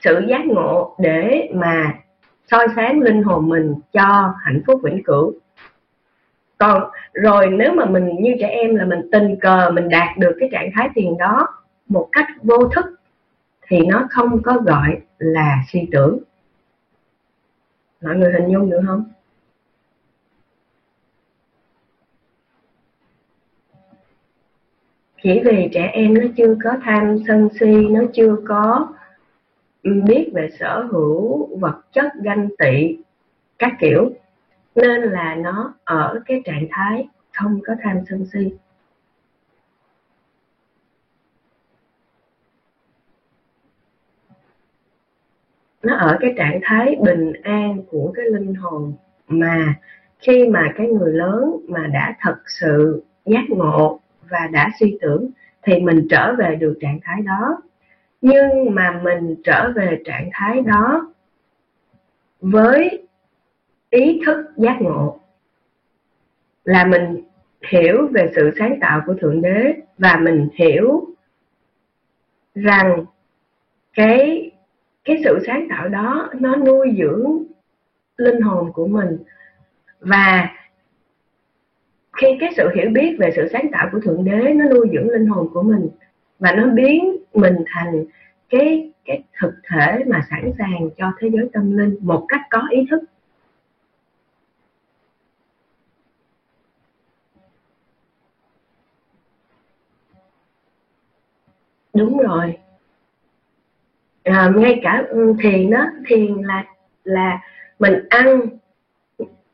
sự 0.00 0.22
giác 0.28 0.46
ngộ 0.46 0.96
để 0.98 1.50
mà 1.54 1.94
soi 2.50 2.66
sáng 2.76 3.00
linh 3.00 3.22
hồn 3.22 3.48
mình 3.48 3.74
cho 3.92 4.34
hạnh 4.44 4.62
phúc 4.66 4.80
vĩnh 4.84 5.02
cửu. 5.02 5.32
Còn 6.58 6.82
rồi 7.12 7.46
nếu 7.46 7.72
mà 7.72 7.84
mình, 7.84 8.10
như 8.20 8.34
trẻ 8.40 8.48
em 8.48 8.74
là 8.74 8.84
mình 8.84 9.00
tình 9.12 9.36
cờ, 9.40 9.70
mình 9.74 9.88
đạt 9.88 10.18
được 10.18 10.36
cái 10.40 10.48
trạng 10.52 10.70
thái 10.74 10.88
thiền 10.94 11.16
đó 11.18 11.48
một 11.90 12.08
cách 12.12 12.26
vô 12.42 12.68
thức 12.68 12.84
thì 13.62 13.78
nó 13.86 14.06
không 14.10 14.42
có 14.42 14.58
gọi 14.58 15.00
là 15.18 15.64
suy 15.72 15.88
tưởng. 15.92 16.18
Mọi 18.02 18.16
người 18.16 18.32
hình 18.32 18.52
dung 18.52 18.70
được 18.70 18.80
không? 18.86 19.04
Chỉ 25.22 25.40
vì 25.44 25.68
trẻ 25.72 25.90
em 25.92 26.14
nó 26.14 26.26
chưa 26.36 26.56
có 26.64 26.70
tham 26.82 27.18
sân 27.28 27.48
si, 27.60 27.88
nó 27.90 28.00
chưa 28.14 28.36
có 28.48 28.88
biết 29.82 30.30
về 30.34 30.48
sở 30.58 30.88
hữu 30.90 31.56
vật 31.58 31.80
chất 31.92 32.12
ganh 32.22 32.48
tị, 32.58 32.96
các 33.58 33.72
kiểu, 33.80 34.10
nên 34.74 35.02
là 35.02 35.34
nó 35.34 35.74
ở 35.84 36.20
cái 36.26 36.42
trạng 36.44 36.66
thái 36.70 37.08
không 37.32 37.60
có 37.66 37.74
tham 37.82 37.96
sân 38.08 38.26
si. 38.32 38.52
Nó 45.82 45.96
ở 45.96 46.16
cái 46.20 46.34
trạng 46.36 46.60
thái 46.62 46.96
bình 47.00 47.32
an 47.42 47.82
của 47.90 48.12
cái 48.16 48.26
linh 48.26 48.54
hồn. 48.54 48.92
Mà 49.28 49.74
khi 50.18 50.48
mà 50.48 50.72
cái 50.76 50.86
người 50.86 51.12
lớn 51.12 51.56
mà 51.68 51.86
đã 51.86 52.16
thật 52.20 52.36
sự 52.46 53.02
giác 53.24 53.44
ngộ 53.48 54.00
và 54.30 54.48
đã 54.52 54.70
suy 54.80 54.98
tưởng 55.00 55.30
thì 55.62 55.80
mình 55.80 56.06
trở 56.10 56.34
về 56.38 56.56
được 56.56 56.78
trạng 56.80 57.00
thái 57.02 57.22
đó. 57.22 57.62
Nhưng 58.20 58.74
mà 58.74 59.00
mình 59.02 59.36
trở 59.44 59.72
về 59.76 60.02
trạng 60.04 60.30
thái 60.32 60.60
đó 60.60 61.12
với 62.40 63.06
ý 63.90 64.20
thức 64.26 64.36
giác 64.56 64.76
ngộ 64.80 65.20
là 66.64 66.84
mình 66.84 67.24
hiểu 67.68 68.08
về 68.12 68.30
sự 68.34 68.50
sáng 68.58 68.78
tạo 68.80 69.02
của 69.06 69.14
thượng 69.14 69.42
đế 69.42 69.74
và 69.98 70.16
mình 70.22 70.48
hiểu 70.54 71.04
rằng 72.54 73.04
cái 73.94 74.49
cái 75.04 75.20
sự 75.24 75.38
sáng 75.46 75.66
tạo 75.70 75.88
đó 75.88 76.30
nó 76.40 76.56
nuôi 76.56 76.94
dưỡng 76.98 77.42
linh 78.16 78.40
hồn 78.40 78.72
của 78.72 78.86
mình. 78.86 79.18
Và 80.00 80.48
khi 82.16 82.26
cái 82.40 82.52
sự 82.56 82.68
hiểu 82.74 82.90
biết 82.90 83.16
về 83.18 83.30
sự 83.36 83.48
sáng 83.52 83.66
tạo 83.72 83.88
của 83.92 84.00
thượng 84.00 84.24
đế 84.24 84.52
nó 84.54 84.64
nuôi 84.68 84.88
dưỡng 84.92 85.08
linh 85.08 85.26
hồn 85.26 85.48
của 85.54 85.62
mình 85.62 85.88
và 86.38 86.52
nó 86.52 86.66
biến 86.66 87.16
mình 87.34 87.56
thành 87.66 88.04
cái 88.48 88.92
cái 89.04 89.22
thực 89.40 89.54
thể 89.70 90.04
mà 90.06 90.26
sẵn 90.30 90.52
sàng 90.58 90.90
cho 90.96 91.12
thế 91.18 91.30
giới 91.32 91.48
tâm 91.52 91.76
linh 91.76 91.96
một 92.00 92.24
cách 92.28 92.40
có 92.50 92.62
ý 92.70 92.86
thức. 92.90 93.04
Đúng 101.94 102.18
rồi 102.18 102.58
à, 104.40 104.52
ngay 104.56 104.80
cả 104.82 105.04
ừ, 105.08 105.34
thiền 105.42 105.70
đó 105.70 105.86
thiền 106.06 106.34
là 106.34 106.64
là 107.04 107.40
mình 107.78 107.94
ăn 108.08 108.40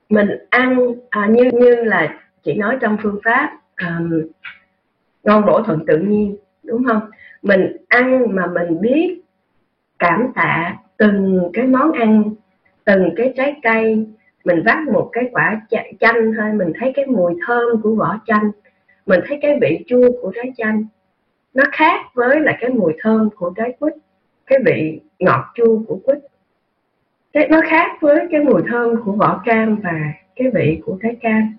mình 0.09 0.29
ăn 0.51 0.95
à, 1.11 1.27
như 1.31 1.51
như 1.53 1.75
là 1.75 2.21
chị 2.43 2.55
nói 2.55 2.77
trong 2.81 2.97
phương 3.03 3.21
pháp 3.25 3.59
um, 3.81 4.23
ngon 5.25 5.47
bổ 5.47 5.63
thuận 5.63 5.87
tự 5.87 5.99
nhiên 5.99 6.37
đúng 6.63 6.85
không? 6.85 7.11
Mình 7.43 7.77
ăn 7.89 8.35
mà 8.35 8.47
mình 8.47 8.81
biết 8.81 9.21
cảm 9.99 10.27
tạ 10.35 10.77
từng 10.97 11.51
cái 11.53 11.67
món 11.67 11.93
ăn 11.93 12.35
từng 12.85 13.15
cái 13.17 13.33
trái 13.37 13.61
cây 13.63 14.07
mình 14.45 14.63
vắt 14.65 14.79
một 14.93 15.09
cái 15.13 15.25
quả 15.33 15.61
chanh 16.01 16.33
thôi 16.37 16.53
mình 16.53 16.73
thấy 16.81 16.93
cái 16.97 17.07
mùi 17.07 17.35
thơm 17.47 17.83
của 17.83 17.95
vỏ 17.95 18.19
chanh 18.27 18.51
mình 19.07 19.21
thấy 19.27 19.39
cái 19.43 19.59
vị 19.61 19.85
chua 19.87 20.11
của 20.23 20.33
trái 20.35 20.53
chanh 20.57 20.85
nó 21.55 21.65
khác 21.73 22.01
với 22.15 22.41
là 22.41 22.57
cái 22.61 22.71
mùi 22.71 22.93
thơm 23.03 23.29
của 23.37 23.53
trái 23.57 23.73
quýt 23.81 23.95
cái 24.47 24.59
vị 24.67 25.01
ngọt 25.19 25.45
chua 25.55 25.83
của 25.89 25.99
quýt. 26.05 26.19
Cái 27.33 27.49
nó 27.49 27.61
khác 27.65 27.91
với 28.01 28.27
cái 28.31 28.41
mùi 28.41 28.63
thơm 28.69 29.03
của 29.05 29.13
vỏ 29.13 29.43
cam 29.45 29.77
và 29.77 30.13
cái 30.37 30.51
vị 30.55 30.81
của 30.87 30.99
trái 31.03 31.17
cam. 31.21 31.57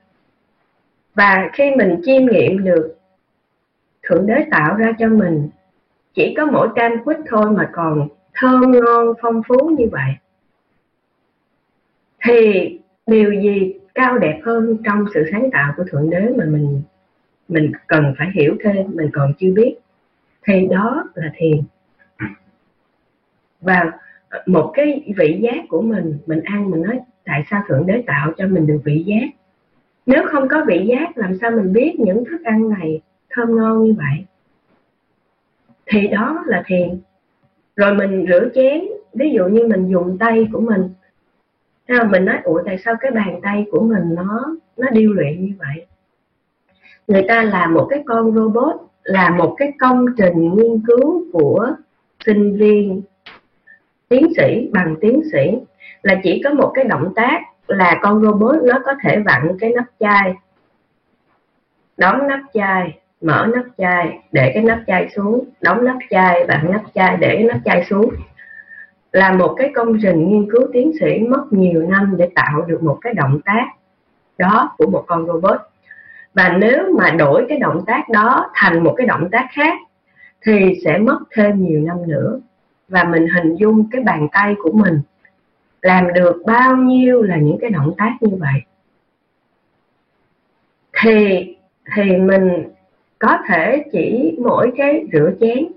Và 1.15 1.49
khi 1.53 1.71
mình 1.75 2.01
chiêm 2.03 2.25
nghiệm 2.25 2.63
được 2.63 2.97
thượng 4.03 4.27
đế 4.27 4.45
tạo 4.51 4.75
ra 4.75 4.91
cho 4.99 5.07
mình, 5.07 5.49
chỉ 6.13 6.33
có 6.38 6.45
mỗi 6.45 6.69
cam 6.75 7.03
quýt 7.03 7.17
thôi 7.29 7.51
mà 7.51 7.69
còn 7.73 8.07
thơm 8.33 8.71
ngon, 8.71 9.13
phong 9.21 9.41
phú 9.47 9.69
như 9.77 9.85
vậy. 9.91 10.11
Thì 12.23 12.79
điều 13.07 13.31
gì 13.41 13.73
cao 13.93 14.17
đẹp 14.17 14.39
hơn 14.43 14.77
trong 14.85 15.05
sự 15.13 15.25
sáng 15.31 15.49
tạo 15.51 15.73
của 15.77 15.83
thượng 15.91 16.09
đế 16.09 16.29
mà 16.38 16.45
mình 16.45 16.81
mình 17.47 17.71
cần 17.88 18.13
phải 18.17 18.27
hiểu 18.33 18.57
thêm, 18.63 18.85
mình 18.93 19.09
còn 19.13 19.33
chưa 19.39 19.53
biết? 19.53 19.75
Thì 20.47 20.67
đó 20.71 21.03
là 21.15 21.31
thiền 21.35 21.61
và 23.68 23.91
ờ, 24.30 24.43
một 24.45 24.72
cái 24.74 25.13
vị 25.18 25.39
giác 25.41 25.65
của 25.70 25.82
mình 25.82 26.18
mình 26.26 26.41
ăn 26.43 26.70
mình 26.70 26.82
nói, 26.82 26.99
tại 27.26 27.43
sao 27.49 27.63
thượng 27.68 27.86
đế 27.86 28.03
tạo 28.07 28.32
cho 28.38 28.47
mình 28.47 28.68
được 28.68 28.80
vị 28.84 29.03
giác? 29.07 29.28
Nếu 30.05 30.24
không 30.28 30.47
có 30.47 30.65
vị 30.68 30.86
giác, 30.89 31.18
làm 31.18 31.38
sao 31.41 31.51
mình 31.51 31.74
biết 31.74 31.95
những 31.99 32.24
thức 32.26 32.43
ăn 32.43 32.70
này 32.70 33.01
thơm 33.30 33.55
ngon 33.55 33.84
như 33.84 33.93
vậy? 33.97 34.26
Thì 35.86 36.07
đó 36.07 36.43
là 36.47 36.63
thiền. 36.65 36.99
Rồi 37.76 37.95
mình 37.95 38.26
rửa 38.30 38.49
chén, 38.55 38.82
ví 39.13 39.32
dụ 39.32 39.45
như 39.45 39.68
mình 39.68 39.88
dùng 39.88 40.18
tay 40.18 40.47
của 40.53 40.61
mình. 40.61 40.89
Mình 42.09 42.26
nói, 42.26 42.38
ủa, 42.43 42.61
tại 42.65 42.78
sao 42.86 42.95
cái 42.99 43.11
bàn 43.11 43.39
tay 43.43 43.65
của 43.72 43.80
mình 43.80 44.15
nó 44.15 44.55
nó 44.78 44.89
điêu 44.89 45.13
luyện 45.13 45.45
như 45.45 45.51
vậy? 45.59 45.86
Người 47.07 47.26
ta 47.28 47.43
làm 47.43 47.74
một 47.74 47.88
cái 47.89 48.03
con 48.05 48.36
robot, 48.36 48.76
là 49.03 49.30
một 49.30 49.55
cái 49.57 49.72
công 49.80 50.05
trình 50.18 50.55
nghiên 50.55 50.82
cứu 50.88 51.24
của 51.34 51.76
sinh 52.26 52.57
viên 52.57 53.01
tiến 54.10 54.28
sĩ, 54.38 54.70
bằng 54.74 54.95
tiến 55.01 55.22
sĩ, 55.32 55.58
là 56.01 56.16
chỉ 56.24 56.41
có 56.43 56.53
một 56.53 56.72
cái 56.76 56.86
động 56.86 57.14
tác 57.16 57.41
là 57.68 57.99
con 58.01 58.22
robot 58.22 58.55
nó 58.64 58.80
có 58.86 58.93
thể 59.03 59.20
vặn 59.26 59.58
cái 59.60 59.72
nắp 59.76 59.86
chai. 59.99 60.34
Đóng 61.97 62.28
nắp 62.28 62.39
chai, 62.53 62.99
mở 63.22 63.47
nắp 63.55 63.66
chai, 63.78 64.20
để 64.32 64.51
cái 64.53 64.64
nắp 64.64 64.80
chai 64.88 65.10
xuống. 65.16 65.49
Đóng 65.62 65.86
nắp 65.86 65.97
chai, 66.10 66.45
vặn 66.47 66.72
nắp 66.72 66.82
chai, 66.93 67.18
để 67.18 67.36
cái 67.36 67.43
nắp 67.43 67.58
chai 67.66 67.86
xuống. 67.89 68.10
Là 69.12 69.32
một 69.32 69.55
cái 69.58 69.72
công 69.76 69.97
trình 70.01 70.30
nghiên 70.30 70.51
cứu 70.51 70.68
tiến 70.74 70.91
sĩ 70.99 71.20
mất 71.20 71.43
nhiều 71.51 71.82
năm 71.89 72.16
để 72.18 72.30
tạo 72.36 72.62
được 72.68 72.84
một 72.84 72.97
cái 73.01 73.14
động 73.14 73.39
tác 73.45 73.66
đó 74.38 74.76
của 74.78 74.89
một 74.89 75.03
con 75.08 75.28
robot. 75.28 75.62
Và 76.34 76.49
nếu 76.58 76.93
mà 76.97 77.10
đổi 77.10 77.45
cái 77.49 77.60
động 77.60 77.84
tác 77.88 78.10
đó 78.10 78.51
thành 78.53 78.84
một 78.84 78.93
cái 78.97 79.08
động 79.08 79.30
tác 79.32 79.47
khác 79.51 79.74
thì 80.41 80.80
sẽ 80.86 80.97
mất 80.97 81.20
thêm 81.36 81.66
nhiều 81.66 81.82
năm 81.82 81.97
nữa 82.08 82.39
và 82.88 83.03
mình 83.03 83.27
hình 83.27 83.55
dung 83.55 83.89
cái 83.91 84.03
bàn 84.03 84.27
tay 84.31 84.55
của 84.63 84.71
mình 84.71 85.01
làm 85.81 86.13
được 86.13 86.43
bao 86.45 86.75
nhiêu 86.75 87.21
là 87.21 87.38
những 87.38 87.57
cái 87.61 87.69
động 87.69 87.93
tác 87.97 88.17
như 88.21 88.38
vậy. 88.39 88.61
Thì 91.01 91.55
thì 91.95 92.17
mình 92.17 92.63
có 93.19 93.38
thể 93.47 93.85
chỉ 93.91 94.38
mỗi 94.41 94.71
cái 94.77 95.05
rửa 95.13 95.31
chén. 95.39 95.67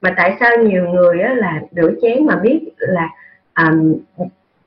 Mà 0.00 0.14
tại 0.16 0.36
sao 0.40 0.50
nhiều 0.62 0.88
người 0.88 1.20
á, 1.20 1.34
là 1.34 1.62
rửa 1.70 1.92
chén 2.02 2.26
mà 2.26 2.36
biết 2.36 2.60
là 2.78 3.10
um, 3.56 3.94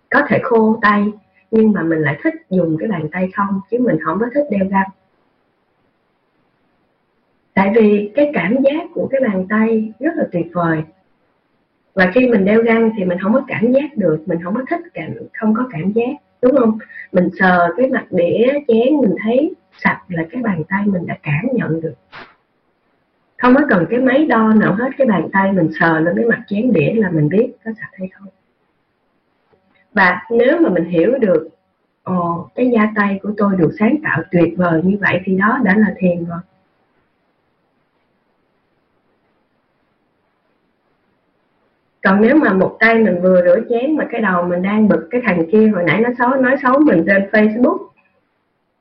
có 0.09 0.21
thể 0.27 0.39
khô 0.43 0.79
tay 0.81 1.05
nhưng 1.51 1.71
mà 1.71 1.83
mình 1.83 1.99
lại 1.99 2.17
thích 2.23 2.33
dùng 2.49 2.77
cái 2.79 2.89
bàn 2.89 3.07
tay 3.11 3.29
không? 3.35 3.61
Chứ 3.71 3.77
mình 3.79 3.97
không 4.05 4.19
có 4.19 4.25
thích 4.33 4.45
đeo 4.49 4.65
găng. 4.69 4.89
Tại 7.53 7.71
vì 7.75 8.11
cái 8.15 8.31
cảm 8.33 8.55
giác 8.63 8.83
của 8.93 9.07
cái 9.11 9.21
bàn 9.21 9.45
tay 9.49 9.91
rất 9.99 10.11
là 10.15 10.23
tuyệt 10.31 10.47
vời 10.53 10.83
và 11.97 12.11
khi 12.13 12.29
mình 12.29 12.45
đeo 12.45 12.61
găng 12.61 12.91
thì 12.97 13.05
mình 13.05 13.17
không 13.19 13.33
có 13.33 13.41
cảm 13.47 13.71
giác 13.71 13.97
được, 13.97 14.23
mình 14.25 14.39
không 14.43 14.55
có 14.55 14.61
thích 14.69 14.81
cảm, 14.93 15.13
không 15.33 15.53
có 15.53 15.69
cảm 15.71 15.91
giác, 15.91 16.11
đúng 16.41 16.55
không? 16.57 16.77
Mình 17.11 17.29
sờ 17.39 17.73
cái 17.77 17.89
mặt 17.89 18.05
đĩa 18.11 18.47
chén, 18.67 18.97
mình 19.01 19.15
thấy 19.23 19.53
sạch 19.83 20.01
là 20.07 20.23
cái 20.31 20.41
bàn 20.41 20.63
tay 20.69 20.83
mình 20.85 21.07
đã 21.07 21.17
cảm 21.23 21.45
nhận 21.53 21.81
được. 21.81 21.93
Không 23.37 23.55
có 23.55 23.61
cần 23.69 23.85
cái 23.89 23.99
máy 23.99 24.25
đo 24.25 24.53
nào 24.53 24.73
hết, 24.73 24.89
cái 24.97 25.07
bàn 25.07 25.29
tay 25.33 25.51
mình 25.51 25.69
sờ 25.79 25.99
lên 25.99 26.15
cái 26.15 26.25
mặt 26.25 26.41
chén 26.47 26.73
đĩa 26.73 26.93
là 26.93 27.09
mình 27.09 27.29
biết 27.29 27.51
có 27.65 27.71
sạch 27.79 27.91
hay 27.93 28.07
không. 28.13 28.27
Và 29.93 30.21
nếu 30.31 30.59
mà 30.61 30.69
mình 30.69 30.85
hiểu 30.85 31.11
được, 31.21 31.49
ồ, 32.03 32.49
cái 32.55 32.69
da 32.73 32.91
tay 32.95 33.19
của 33.23 33.31
tôi 33.37 33.55
được 33.57 33.71
sáng 33.79 33.95
tạo 34.03 34.23
tuyệt 34.31 34.53
vời 34.57 34.81
như 34.83 34.97
vậy 35.01 35.21
thì 35.23 35.37
đó 35.37 35.59
đã 35.63 35.77
là 35.77 35.93
thiền 35.97 36.25
rồi. 36.25 36.39
Còn 42.03 42.21
nếu 42.21 42.35
mà 42.35 42.53
một 42.53 42.77
tay 42.79 42.95
mình 42.95 43.21
vừa 43.21 43.41
rửa 43.41 43.59
chén 43.69 43.95
mà 43.95 44.07
cái 44.11 44.21
đầu 44.21 44.43
mình 44.43 44.61
đang 44.61 44.87
bực 44.87 45.07
cái 45.11 45.21
thằng 45.25 45.45
kia, 45.51 45.67
hồi 45.67 45.83
nãy 45.87 46.01
nó 46.01 46.09
xấu, 46.19 46.41
nói 46.41 46.55
xấu 46.63 46.79
mình 46.79 47.03
trên 47.07 47.29
facebook, 47.31 47.87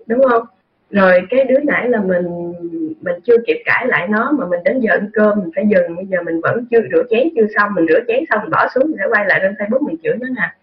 đúng 0.07 0.23
không? 0.31 0.43
Rồi 0.91 1.27
cái 1.31 1.45
đứa 1.45 1.59
nãy 1.65 1.89
là 1.89 2.01
mình 2.01 2.53
mình 3.01 3.15
chưa 3.25 3.37
kịp 3.47 3.63
cãi 3.65 3.87
lại 3.87 4.09
nó 4.09 4.33
mà 4.33 4.47
mình 4.47 4.61
đến 4.65 4.81
giờ 4.81 4.93
ăn 4.93 5.11
cơm, 5.13 5.39
mình 5.39 5.51
phải 5.55 5.65
dừng. 5.71 5.97
Bây 5.97 6.07
giờ 6.07 6.23
mình 6.23 6.41
vẫn 6.41 6.67
chưa 6.71 6.81
rửa 6.93 7.03
chén, 7.11 7.29
chưa 7.37 7.47
xong. 7.57 7.75
Mình 7.75 7.87
rửa 7.89 8.01
chén 8.09 8.25
xong 8.31 8.41
mình 8.43 8.51
bỏ 8.51 8.67
xuống, 8.75 8.85
mình 8.85 8.97
sẽ 8.99 9.05
quay 9.11 9.27
lại 9.27 9.41
lên 9.43 9.55
facebook 9.55 9.87
mình 9.87 9.97
chửi 10.03 10.15
nó 10.21 10.27
nè. 10.29 10.55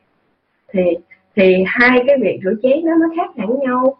Thì 0.73 0.81
thì 1.35 1.63
hai 1.67 2.03
cái 2.07 2.17
việc 2.21 2.39
rửa 2.43 2.53
chén 2.63 2.85
đó 2.85 2.91
nó 2.99 3.07
khác 3.17 3.29
hẳn 3.37 3.59
nhau. 3.59 3.97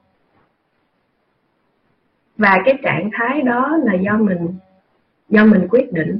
Và 2.38 2.62
cái 2.66 2.78
trạng 2.84 3.10
thái 3.14 3.41
đó 3.41 3.78
là 3.84 3.93
do 3.93 4.18
mình 4.18 4.47
do 5.30 5.45
mình 5.45 5.68
quyết 5.70 5.93
định. 5.93 6.20